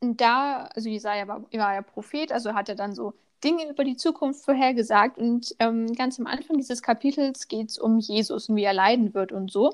da, 0.00 0.64
also 0.74 0.88
Jesaja 0.88 1.28
war, 1.28 1.42
war 1.52 1.74
ja 1.74 1.82
Prophet, 1.82 2.32
also 2.32 2.54
hat 2.54 2.68
er 2.68 2.74
dann 2.76 2.94
so 2.94 3.14
Dinge 3.44 3.68
über 3.70 3.84
die 3.84 3.96
Zukunft 3.96 4.44
vorhergesagt. 4.44 5.18
Und 5.18 5.54
ähm, 5.58 5.92
ganz 5.94 6.18
am 6.18 6.26
Anfang 6.26 6.56
dieses 6.56 6.82
Kapitels 6.82 7.48
geht 7.48 7.70
es 7.70 7.78
um 7.78 7.98
Jesus 7.98 8.48
und 8.48 8.56
wie 8.56 8.64
er 8.64 8.72
leiden 8.74 9.14
wird 9.14 9.32
und 9.32 9.50
so. 9.50 9.72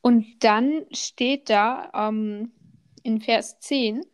Und 0.00 0.26
dann 0.44 0.84
steht 0.90 1.48
da 1.50 1.90
ähm, 1.94 2.52
in 3.02 3.20
Vers 3.20 3.60
10, 3.60 4.04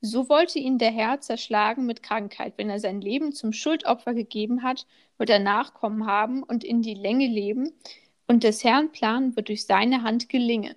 so 0.00 0.28
wollte 0.28 0.58
ihn 0.58 0.78
der 0.78 0.90
Herr 0.90 1.20
zerschlagen 1.20 1.86
mit 1.86 2.02
Krankheit. 2.02 2.54
Wenn 2.56 2.70
er 2.70 2.80
sein 2.80 3.00
Leben 3.00 3.32
zum 3.32 3.52
Schuldopfer 3.52 4.14
gegeben 4.14 4.62
hat, 4.62 4.86
wird 5.18 5.30
er 5.30 5.38
Nachkommen 5.38 6.06
haben 6.06 6.42
und 6.42 6.64
in 6.64 6.82
die 6.82 6.94
Länge 6.94 7.26
leben. 7.26 7.72
Und 8.28 8.42
des 8.44 8.64
Herrn 8.64 8.90
Plan 8.92 9.36
wird 9.36 9.48
durch 9.48 9.66
seine 9.66 10.02
Hand 10.02 10.28
gelingen. 10.28 10.74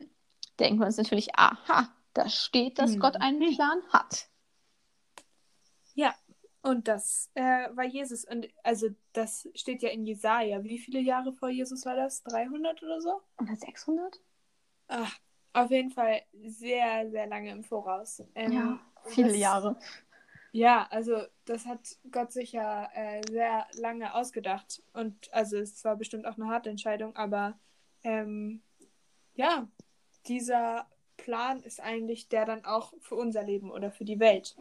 Denken 0.60 0.80
wir 0.80 0.86
uns 0.86 0.98
natürlich, 0.98 1.36
aha, 1.36 1.90
da 2.14 2.30
steht, 2.30 2.78
dass 2.80 2.92
Mhm. 2.96 3.00
Gott 3.00 3.16
einen 3.22 3.40
Plan 3.56 3.80
hat. 3.90 4.28
ja. 5.96 6.14
Und 6.62 6.88
das 6.88 7.30
äh, 7.36 7.42
war 7.74 7.86
Jesus. 7.86 8.26
Und 8.26 8.48
also 8.64 8.90
das 9.14 9.48
steht 9.56 9.82
ja 9.82 9.90
in 9.90 10.06
Jesaja. 10.06 10.64
Wie 10.64 10.78
viele 10.78 11.00
Jahre 11.00 11.32
vor 11.34 11.50
Jesus 11.50 11.86
war 11.86 11.96
das? 11.96 12.22
300 12.24 12.84
oder 12.84 13.00
so? 13.02 13.22
Oder 13.42 13.56
600? 13.56 14.20
Ach, 14.88 15.20
auf 15.54 15.72
jeden 15.72 15.92
Fall 15.92 16.22
sehr, 16.34 17.10
sehr 17.10 17.28
lange 17.28 17.52
im 17.52 17.64
Voraus. 17.64 18.24
Ähm, 18.36 18.52
ja, 18.52 18.80
viele 19.06 19.30
das- 19.30 19.38
Jahre. 19.38 19.76
Ja, 20.52 20.88
also 20.90 21.22
das 21.46 21.68
hat 21.68 22.00
Gott 22.12 22.32
sich 22.32 22.54
ja 22.54 22.90
äh, 22.96 23.22
sehr 23.30 23.68
lange 23.74 24.16
ausgedacht. 24.16 24.82
Und 24.94 25.32
also 25.32 25.58
es 25.58 25.84
war 25.86 25.96
bestimmt 25.96 26.26
auch 26.26 26.38
eine 26.38 26.48
harte 26.48 26.72
Entscheidung, 26.72 27.16
aber 27.16 27.60
ähm, 28.04 28.62
ja, 29.36 29.68
dieser 30.26 30.88
Plan 31.18 31.62
ist 31.62 31.80
eigentlich 31.80 32.30
der 32.30 32.46
dann 32.46 32.66
auch 32.66 32.94
für 33.00 33.16
unser 33.16 33.44
Leben 33.44 33.70
oder 33.70 33.92
für 33.92 34.06
die 34.06 34.20
Welt. 34.20 34.56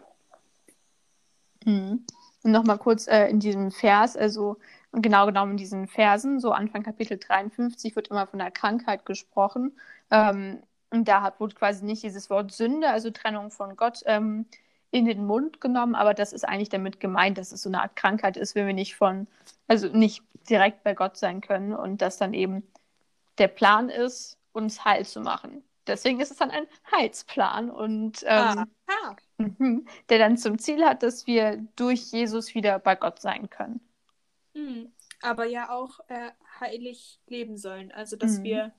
Mhm. 1.68 2.06
Und 2.42 2.52
nochmal 2.52 2.78
kurz 2.78 3.06
äh, 3.08 3.26
in 3.28 3.40
diesem 3.40 3.70
Vers, 3.72 4.16
also 4.16 4.58
genau 4.92 5.26
genommen 5.26 5.52
in 5.52 5.56
diesen 5.58 5.86
Versen, 5.88 6.40
so 6.40 6.52
Anfang 6.52 6.82
Kapitel 6.82 7.18
53 7.18 7.96
wird 7.96 8.08
immer 8.08 8.26
von 8.26 8.38
der 8.38 8.50
Krankheit 8.50 9.04
gesprochen. 9.04 9.78
Ähm, 10.10 10.62
Und 10.90 11.06
da 11.08 11.22
hat, 11.22 11.40
wurde 11.40 11.54
quasi 11.54 11.84
nicht 11.84 12.02
dieses 12.02 12.30
Wort 12.30 12.52
Sünde, 12.52 12.88
also 12.90 13.10
Trennung 13.10 13.50
von 13.50 13.76
Gott, 13.76 14.02
ähm, 14.06 14.46
in 14.90 15.04
den 15.04 15.26
Mund 15.26 15.60
genommen, 15.60 15.94
aber 15.94 16.14
das 16.14 16.32
ist 16.32 16.44
eigentlich 16.48 16.70
damit 16.70 17.00
gemeint, 17.00 17.36
dass 17.38 17.52
es 17.52 17.62
so 17.62 17.68
eine 17.68 17.82
Art 17.82 17.94
Krankheit 17.96 18.38
ist, 18.38 18.54
wenn 18.54 18.66
wir 18.66 18.72
nicht 18.74 18.96
von, 18.96 19.28
also 19.66 19.88
nicht 19.88 20.22
direkt 20.48 20.82
bei 20.84 20.94
Gott 20.94 21.18
sein 21.18 21.42
können 21.42 21.74
und 21.74 22.00
dass 22.00 22.16
dann 22.16 22.32
eben 22.34 22.62
der 23.38 23.48
Plan 23.48 23.88
ist, 23.90 24.38
uns 24.52 24.84
heil 24.84 25.06
zu 25.06 25.20
machen. 25.20 25.62
Deswegen 25.86 26.20
ist 26.20 26.30
es 26.30 26.38
dann 26.38 26.50
ein 26.50 26.66
Heilsplan 26.92 27.70
und 27.70 28.22
ähm, 28.26 28.74
Ah, 28.86 29.16
mhm, 29.38 29.86
der 30.08 30.18
dann 30.18 30.36
zum 30.36 30.58
Ziel 30.58 30.84
hat, 30.84 31.02
dass 31.02 31.26
wir 31.26 31.64
durch 31.76 32.12
Jesus 32.12 32.54
wieder 32.54 32.78
bei 32.78 32.94
Gott 32.96 33.20
sein 33.20 33.50
können. 33.50 33.80
Mhm. 34.54 34.92
Aber 35.22 35.46
ja 35.46 35.70
auch 35.70 36.00
äh, 36.08 36.30
heilig 36.60 37.20
leben 37.26 37.56
sollen. 37.56 37.92
Also, 37.92 38.16
dass 38.16 38.38
Mhm. 38.38 38.42
wir 38.44 38.74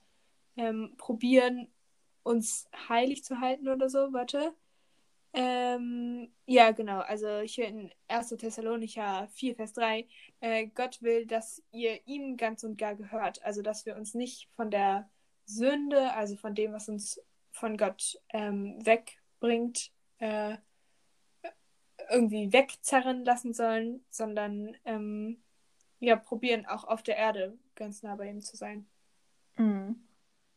ähm, 0.58 0.96
probieren, 0.98 1.68
uns 2.24 2.70
heilig 2.90 3.24
zu 3.24 3.40
halten 3.42 3.68
oder 3.70 3.90
so. 3.90 4.14
Warte. 4.14 4.54
Ähm, 5.34 6.32
ja, 6.46 6.72
genau. 6.72 7.00
Also 7.02 7.40
hier 7.42 7.68
in 7.68 7.92
1. 8.08 8.30
Thessalonicher 8.38 9.28
4, 9.34 9.56
Vers 9.56 9.74
3. 9.74 10.08
Äh, 10.42 10.68
Gott 10.68 11.02
will, 11.02 11.26
dass 11.28 11.64
ihr 11.72 12.00
ihm 12.08 12.36
ganz 12.38 12.64
und 12.64 12.78
gar 12.78 12.96
gehört. 12.96 13.44
Also, 13.44 13.62
dass 13.62 13.86
wir 13.86 13.96
uns 13.96 14.14
nicht 14.16 14.50
von 14.56 14.72
der 14.72 15.10
Sünde, 15.46 16.14
also 16.14 16.36
von 16.36 16.56
dem, 16.56 16.74
was 16.74 16.90
uns 16.90 17.22
von 17.52 17.78
Gott 17.78 18.20
ähm, 18.30 18.84
wegbringt, 18.86 19.92
äh, 20.20 20.58
irgendwie 22.10 22.52
wegzerren 22.54 23.26
lassen 23.26 23.54
sollen, 23.54 24.04
sondern 24.10 24.76
ähm, 24.86 25.42
ja, 26.00 26.16
probieren 26.16 26.66
auch 26.66 26.86
auf 26.86 27.04
der 27.04 27.18
Erde 27.18 27.58
ganz 27.76 28.04
nah 28.04 28.16
bei 28.16 28.30
ihm 28.30 28.42
zu 28.42 28.56
sein. 28.56 28.88
Mhm. 29.58 30.02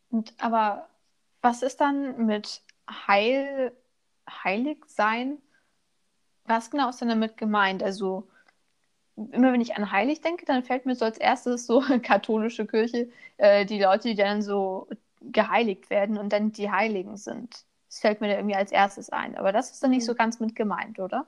Und, 0.09 0.33
aber 0.37 0.89
was 1.41 1.63
ist 1.63 1.81
dann 1.81 2.25
mit 2.25 2.61
Heil, 2.89 3.75
heilig 4.29 4.85
sein? 4.87 5.37
Was 6.45 6.71
genau 6.71 6.89
ist 6.89 7.01
denn 7.01 7.09
damit 7.09 7.37
gemeint? 7.37 7.83
Also, 7.83 8.27
immer 9.15 9.53
wenn 9.53 9.61
ich 9.61 9.75
an 9.75 9.91
heilig 9.91 10.21
denke, 10.21 10.45
dann 10.45 10.63
fällt 10.63 10.85
mir 10.85 10.95
so 10.95 11.05
als 11.05 11.17
erstes 11.17 11.65
so 11.65 11.81
katholische 12.01 12.65
Kirche, 12.65 13.09
äh, 13.37 13.65
die 13.65 13.81
Leute, 13.81 14.09
die 14.09 14.15
dann 14.15 14.41
so 14.41 14.87
geheiligt 15.21 15.89
werden 15.89 16.17
und 16.17 16.33
dann 16.33 16.51
die 16.51 16.71
Heiligen 16.71 17.17
sind. 17.17 17.65
Das 17.93 17.99
fällt 18.01 18.21
mir 18.21 18.27
da 18.27 18.35
irgendwie 18.35 18.55
als 18.55 18.71
erstes 18.73 19.09
ein. 19.11 19.37
Aber 19.37 19.51
das 19.53 19.71
ist 19.71 19.83
dann 19.83 19.91
nicht 19.91 20.03
Mhm. 20.03 20.05
so 20.05 20.15
ganz 20.15 20.39
mit 20.39 20.55
gemeint, 20.55 20.99
oder? 20.99 21.27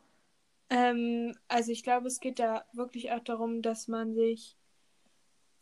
Ähm, 0.69 1.35
also 1.47 1.71
ich 1.71 1.81
glaube, 1.83 2.05
es 2.07 2.19
geht 2.19 2.37
da 2.39 2.65
wirklich 2.73 3.11
auch 3.11 3.19
darum, 3.23 3.61
dass 3.63 3.87
man 3.87 4.13
sich. 4.13 4.55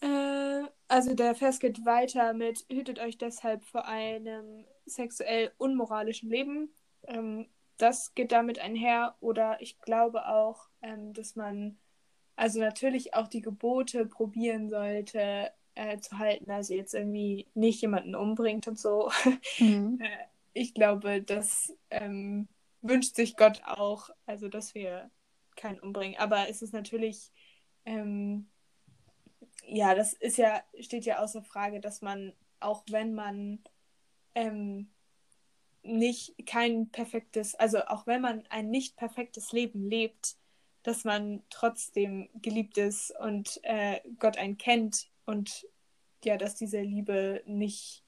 Äh, 0.01 0.63
also 0.87 1.15
der 1.15 1.35
Vers 1.35 1.59
geht 1.59 1.85
weiter 1.85 2.33
mit 2.33 2.65
Hütet 2.71 2.99
euch 2.99 3.17
deshalb 3.17 3.63
vor 3.65 3.87
einem 3.87 4.65
sexuell 4.85 5.51
unmoralischen 5.57 6.29
Leben. 6.29 6.73
Ähm, 7.07 7.47
das 7.77 8.13
geht 8.15 8.31
damit 8.31 8.59
einher. 8.59 9.15
Oder 9.19 9.61
ich 9.61 9.79
glaube 9.81 10.27
auch, 10.27 10.67
ähm, 10.81 11.13
dass 11.13 11.35
man 11.35 11.77
also 12.35 12.59
natürlich 12.59 13.15
auch 13.15 13.27
die 13.27 13.41
Gebote 13.41 14.05
probieren 14.07 14.69
sollte 14.69 15.51
äh, 15.75 15.99
zu 15.99 16.19
halten. 16.19 16.51
Also 16.51 16.73
jetzt 16.75 16.93
irgendwie 16.95 17.47
nicht 17.55 17.81
jemanden 17.81 18.15
umbringt 18.15 18.67
und 18.67 18.79
so. 18.79 19.11
Mhm. 19.59 20.03
Ich 20.53 20.73
glaube, 20.73 21.21
das 21.21 21.75
ähm, 21.89 22.47
wünscht 22.81 23.15
sich 23.15 23.35
Gott 23.35 23.61
auch, 23.65 24.09
also 24.25 24.47
dass 24.47 24.75
wir 24.75 25.09
keinen 25.55 25.79
umbringen. 25.79 26.19
Aber 26.19 26.49
es 26.49 26.61
ist 26.61 26.73
natürlich, 26.73 27.31
ähm, 27.85 28.49
ja, 29.65 29.95
das 29.95 30.13
ist 30.13 30.37
ja, 30.37 30.63
steht 30.79 31.05
ja 31.05 31.19
außer 31.19 31.43
Frage, 31.43 31.79
dass 31.79 32.01
man, 32.01 32.33
auch 32.59 32.83
wenn 32.89 33.13
man 33.13 33.63
ähm, 34.35 34.91
nicht 35.83 36.45
kein 36.45 36.89
perfektes, 36.89 37.55
also 37.55 37.85
auch 37.85 38.07
wenn 38.07 38.21
man 38.21 38.45
ein 38.49 38.69
nicht 38.69 38.95
perfektes 38.95 39.51
Leben 39.51 39.89
lebt, 39.89 40.37
dass 40.83 41.03
man 41.03 41.43
trotzdem 41.49 42.29
geliebt 42.35 42.77
ist 42.77 43.13
und 43.19 43.59
äh, 43.63 44.01
Gott 44.19 44.37
einen 44.37 44.57
kennt 44.57 45.09
und 45.25 45.67
ja, 46.23 46.37
dass 46.37 46.55
diese 46.55 46.81
Liebe 46.81 47.41
nicht 47.45 48.02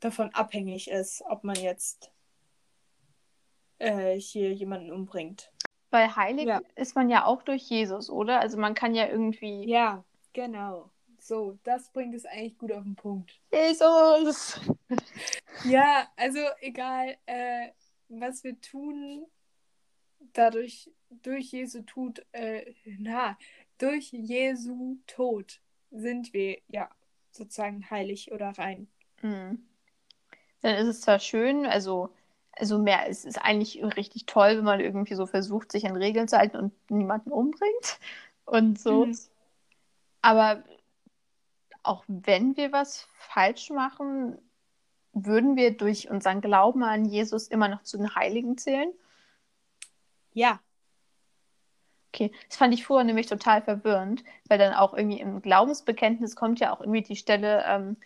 davon 0.00 0.32
abhängig 0.34 0.90
ist, 0.90 1.22
ob 1.28 1.44
man 1.44 1.56
jetzt 1.56 2.10
äh, 3.78 4.18
hier 4.18 4.52
jemanden 4.52 4.92
umbringt. 4.92 5.52
Weil 5.90 6.14
heilig 6.16 6.46
Ja. 6.46 6.60
ist 6.74 6.94
man 6.94 7.08
ja 7.08 7.24
auch 7.24 7.42
durch 7.42 7.62
Jesus, 7.62 8.10
oder? 8.10 8.40
Also 8.40 8.58
man 8.58 8.74
kann 8.74 8.94
ja 8.94 9.06
irgendwie. 9.08 9.64
Ja, 9.68 10.04
genau. 10.32 10.90
So, 11.20 11.58
das 11.64 11.90
bringt 11.90 12.14
es 12.14 12.24
eigentlich 12.26 12.58
gut 12.58 12.72
auf 12.72 12.82
den 12.84 12.96
Punkt. 12.96 13.40
Jesus! 13.52 14.60
Ja, 15.64 16.06
also 16.16 16.38
egal, 16.60 17.16
äh, 17.26 17.70
was 18.08 18.44
wir 18.44 18.60
tun, 18.60 19.26
dadurch, 20.32 20.90
durch 21.10 21.50
Jesu 21.52 21.82
Tod, 21.82 22.24
äh, 22.32 22.74
na, 22.98 23.36
durch 23.78 24.12
Jesu 24.12 24.98
Tod 25.06 25.60
sind 25.90 26.32
wir 26.32 26.58
ja 26.68 26.88
sozusagen 27.32 27.90
heilig 27.90 28.30
oder 28.30 28.50
rein. 28.50 28.88
Mhm. 29.22 29.67
Dann 30.62 30.74
ist 30.76 30.88
es 30.88 31.00
zwar 31.00 31.18
schön, 31.18 31.66
also, 31.66 32.10
also 32.52 32.78
mehr, 32.78 33.08
es 33.08 33.24
ist 33.24 33.38
eigentlich 33.38 33.82
richtig 33.96 34.26
toll, 34.26 34.56
wenn 34.56 34.64
man 34.64 34.80
irgendwie 34.80 35.14
so 35.14 35.26
versucht, 35.26 35.70
sich 35.72 35.86
an 35.86 35.96
Regeln 35.96 36.28
zu 36.28 36.38
halten 36.38 36.56
und 36.56 36.90
niemanden 36.90 37.30
umbringt 37.30 38.00
und 38.44 38.78
so. 38.78 39.06
Mhm. 39.06 39.18
Aber 40.22 40.64
auch 41.82 42.04
wenn 42.08 42.56
wir 42.56 42.72
was 42.72 43.06
falsch 43.14 43.70
machen, 43.70 44.36
würden 45.12 45.56
wir 45.56 45.76
durch 45.76 46.10
unseren 46.10 46.40
Glauben 46.40 46.82
an 46.82 47.04
Jesus 47.04 47.48
immer 47.48 47.68
noch 47.68 47.82
zu 47.82 47.96
den 47.96 48.14
Heiligen 48.14 48.58
zählen? 48.58 48.92
Ja, 50.32 50.60
Okay, 52.12 52.32
das 52.48 52.56
fand 52.56 52.72
ich 52.74 52.86
vorher 52.86 53.04
nämlich 53.04 53.26
total 53.26 53.62
verwirrend, 53.62 54.24
weil 54.48 54.58
dann 54.58 54.74
auch 54.74 54.94
irgendwie 54.94 55.20
im 55.20 55.42
Glaubensbekenntnis 55.42 56.36
kommt 56.36 56.58
ja 56.58 56.72
auch 56.72 56.80
irgendwie 56.80 57.02
die 57.02 57.16
Stelle, 57.16 57.64
ähm, 57.66 57.96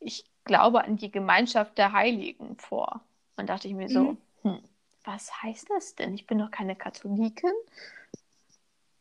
ich 0.00 0.24
glaube 0.44 0.84
an 0.84 0.96
die 0.96 1.10
Gemeinschaft 1.10 1.78
der 1.78 1.92
Heiligen 1.92 2.56
vor. 2.58 3.00
Und 3.36 3.48
dachte 3.48 3.68
ich 3.68 3.74
mir 3.74 3.88
so, 3.88 4.02
Mhm. 4.02 4.18
hm, 4.42 4.62
was 5.04 5.42
heißt 5.42 5.70
das 5.70 5.94
denn? 5.94 6.14
Ich 6.14 6.26
bin 6.26 6.38
doch 6.38 6.50
keine 6.50 6.76
Katholikin. 6.76 7.52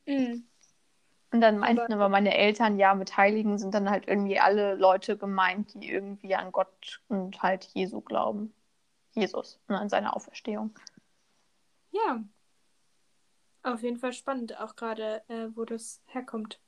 mhm. 0.05 0.45
Und 1.33 1.39
dann 1.39 1.59
meinten 1.59 1.83
Aber- 1.83 1.93
aber 1.95 2.09
meine 2.09 2.35
Eltern, 2.35 2.77
ja, 2.77 2.93
mit 2.93 3.15
Heiligen 3.15 3.57
sind 3.57 3.73
dann 3.73 3.89
halt 3.89 4.05
irgendwie 4.07 4.39
alle 4.39 4.75
Leute 4.75 5.15
gemeint, 5.17 5.73
die 5.75 5.89
irgendwie 5.89 6.35
an 6.35 6.51
Gott 6.51 7.01
und 7.07 7.41
halt 7.41 7.69
Jesu 7.73 8.01
glauben. 8.01 8.53
Jesus 9.13 9.57
und 9.67 9.75
an 9.75 9.89
seine 9.89 10.13
Auferstehung. 10.15 10.77
ja. 11.91 12.23
Auf 13.63 13.83
jeden 13.83 13.97
Fall 13.99 14.11
spannend, 14.11 14.59
auch 14.59 14.75
gerade, 14.75 15.21
äh, 15.27 15.49
wo 15.55 15.65
das 15.65 16.01
herkommt. 16.07 16.59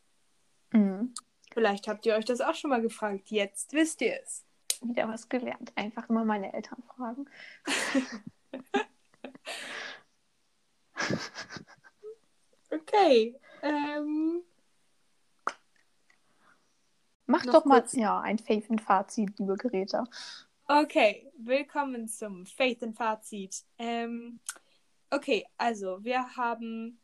Mhm. 0.72 1.14
Vielleicht 1.52 1.88
habt 1.88 2.06
ihr 2.06 2.14
euch 2.14 2.26
das 2.26 2.40
auch 2.40 2.54
schon 2.54 2.70
mal 2.70 2.82
gefragt. 2.84 3.32
Jetzt 3.32 3.74
wisst 3.74 4.02
ihr 4.02 4.22
es. 4.22 4.46
Wieder 4.84 5.08
was 5.08 5.30
gelernt. 5.30 5.72
Einfach 5.76 6.10
immer 6.10 6.26
meine 6.26 6.54
Eltern 6.54 6.84
fragen. 6.96 7.26
Okay. 12.72 13.36
Ähm, 13.62 14.42
Mach 17.26 17.46
doch 17.46 17.66
mal 17.66 17.82
kurz- 17.82 17.94
ja, 17.94 18.20
ein 18.20 18.38
Faith-Fazit, 18.40 19.38
liebe 19.40 19.56
Greta. 19.56 20.04
okay, 20.68 21.32
willkommen 21.38 22.08
zum 22.08 22.46
Faith 22.46 22.84
and 22.84 22.96
Fazit. 22.98 23.64
Ähm, 23.78 24.40
okay, 25.12 25.46
also 25.58 26.04
wir 26.04 26.36
haben 26.36 27.00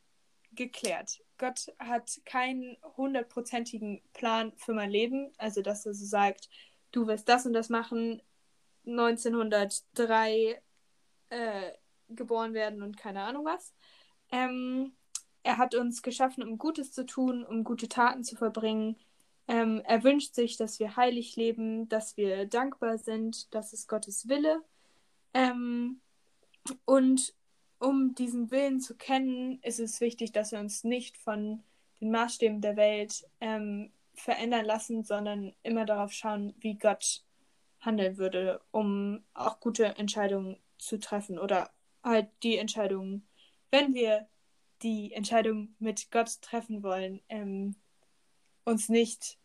geklärt. 0.52 1.24
Gott 1.38 1.68
hat 1.80 2.20
keinen 2.26 2.76
hundertprozentigen 2.98 4.02
Plan 4.14 4.52
für 4.58 4.74
mein 4.74 4.90
Leben. 4.90 5.32
Also, 5.38 5.62
dass 5.62 5.86
er 5.86 5.94
so 5.94 6.06
sagt, 6.06 6.50
du 6.92 7.08
wirst 7.08 7.30
das 7.30 7.46
und 7.46 7.54
das 7.54 7.70
machen, 7.70 8.22
1903 8.86 10.62
äh, 11.30 11.72
geboren 12.10 12.54
werden 12.54 12.82
und 12.82 12.98
keine 12.98 13.24
Ahnung 13.24 13.46
was. 13.46 13.74
Ähm, 14.32 14.94
er 15.44 15.58
hat 15.58 15.76
uns 15.76 16.02
geschaffen, 16.02 16.44
um 16.44 16.58
Gutes 16.58 16.92
zu 16.92 17.06
tun, 17.06 17.46
um 17.46 17.64
gute 17.64 17.88
Taten 17.88 18.24
zu 18.24 18.36
verbringen. 18.36 18.98
Ähm, 19.48 19.82
er 19.86 20.04
wünscht 20.04 20.36
sich, 20.36 20.58
dass 20.58 20.80
wir 20.80 20.96
heilig 20.96 21.36
leben, 21.36 21.90
dass 21.90 22.18
wir 22.18 22.46
dankbar 22.46 22.98
sind, 22.98 23.54
das 23.54 23.74
ist 23.74 23.88
Gottes 23.88 24.28
Wille. 24.28 24.62
Ähm, 25.34 26.02
und 26.86 27.34
um 27.80 28.14
diesen 28.14 28.52
Willen 28.52 28.80
zu 28.80 28.96
kennen, 28.96 29.60
ist 29.64 29.80
es 29.80 30.02
wichtig, 30.02 30.34
dass 30.34 30.52
wir 30.52 30.60
uns 30.60 30.84
nicht 30.84 31.18
von 31.18 31.64
den 32.02 32.12
Maßstäben 32.12 32.62
der 32.62 32.76
Welt 32.76 33.26
ähm, 33.40 33.92
verändern 34.20 34.66
lassen, 34.66 35.04
sondern 35.04 35.54
immer 35.64 35.86
darauf 35.86 36.12
schauen, 36.12 36.54
wie 36.60 36.78
Gott 36.78 37.24
handeln 37.80 38.18
würde, 38.18 38.62
um 38.72 39.24
auch 39.34 39.60
gute 39.60 39.86
Entscheidungen 39.98 40.58
zu 40.78 41.00
treffen 41.00 41.40
oder 41.40 41.72
halt 42.04 42.30
die 42.44 42.58
Entscheidungen, 42.58 43.28
wenn 43.72 43.94
wir 43.94 44.28
die 44.82 45.14
Entscheidung 45.14 45.76
mit 45.80 46.12
Gott 46.12 46.42
treffen 46.42 46.84
wollen, 46.84 47.22
ähm, 47.30 47.76
uns 48.64 48.90
nicht 48.90 49.38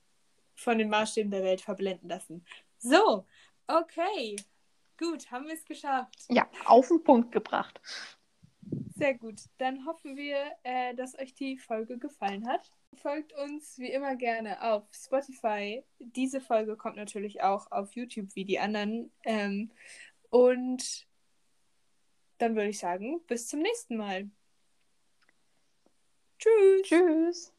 von 0.55 0.79
den 0.79 0.89
Maßstäben 0.89 1.31
der 1.31 1.43
Welt 1.43 1.61
verblenden 1.61 2.09
lassen. 2.09 2.45
So, 2.79 3.27
okay. 3.67 4.37
Gut, 4.97 5.31
haben 5.31 5.47
wir 5.47 5.55
es 5.55 5.65
geschafft. 5.65 6.27
Ja, 6.29 6.49
auf 6.67 6.89
den 6.89 7.03
Punkt 7.03 7.33
gebracht. 7.33 7.81
Sehr 8.97 9.15
gut. 9.15 9.41
Dann 9.59 9.85
hoffen 9.87 10.17
wir, 10.17 10.53
äh, 10.63 10.95
dass 10.95 11.19
euch 11.19 11.35
die 11.35 11.59
Folge 11.59 11.99
gefallen 11.99 12.47
hat. 12.47 12.71
Folgt 12.97 13.33
uns 13.33 13.79
wie 13.79 13.91
immer 13.91 14.17
gerne 14.17 14.63
auf 14.63 14.85
Spotify. 14.93 15.85
Diese 15.99 16.41
Folge 16.41 16.77
kommt 16.77 16.97
natürlich 16.97 17.43
auch 17.43 17.71
auf 17.71 17.95
YouTube 17.95 18.35
wie 18.35 18.45
die 18.45 18.59
anderen. 18.59 19.13
Ähm, 19.25 19.71
und 20.31 21.07
dann 22.39 22.57
würde 22.57 22.71
ich 22.71 22.79
sagen, 22.79 23.21
bis 23.27 23.49
zum 23.49 23.61
nächsten 23.61 23.97
Mal. 23.97 24.31
Tschüss. 26.39 26.83
Tschüss. 26.83 27.53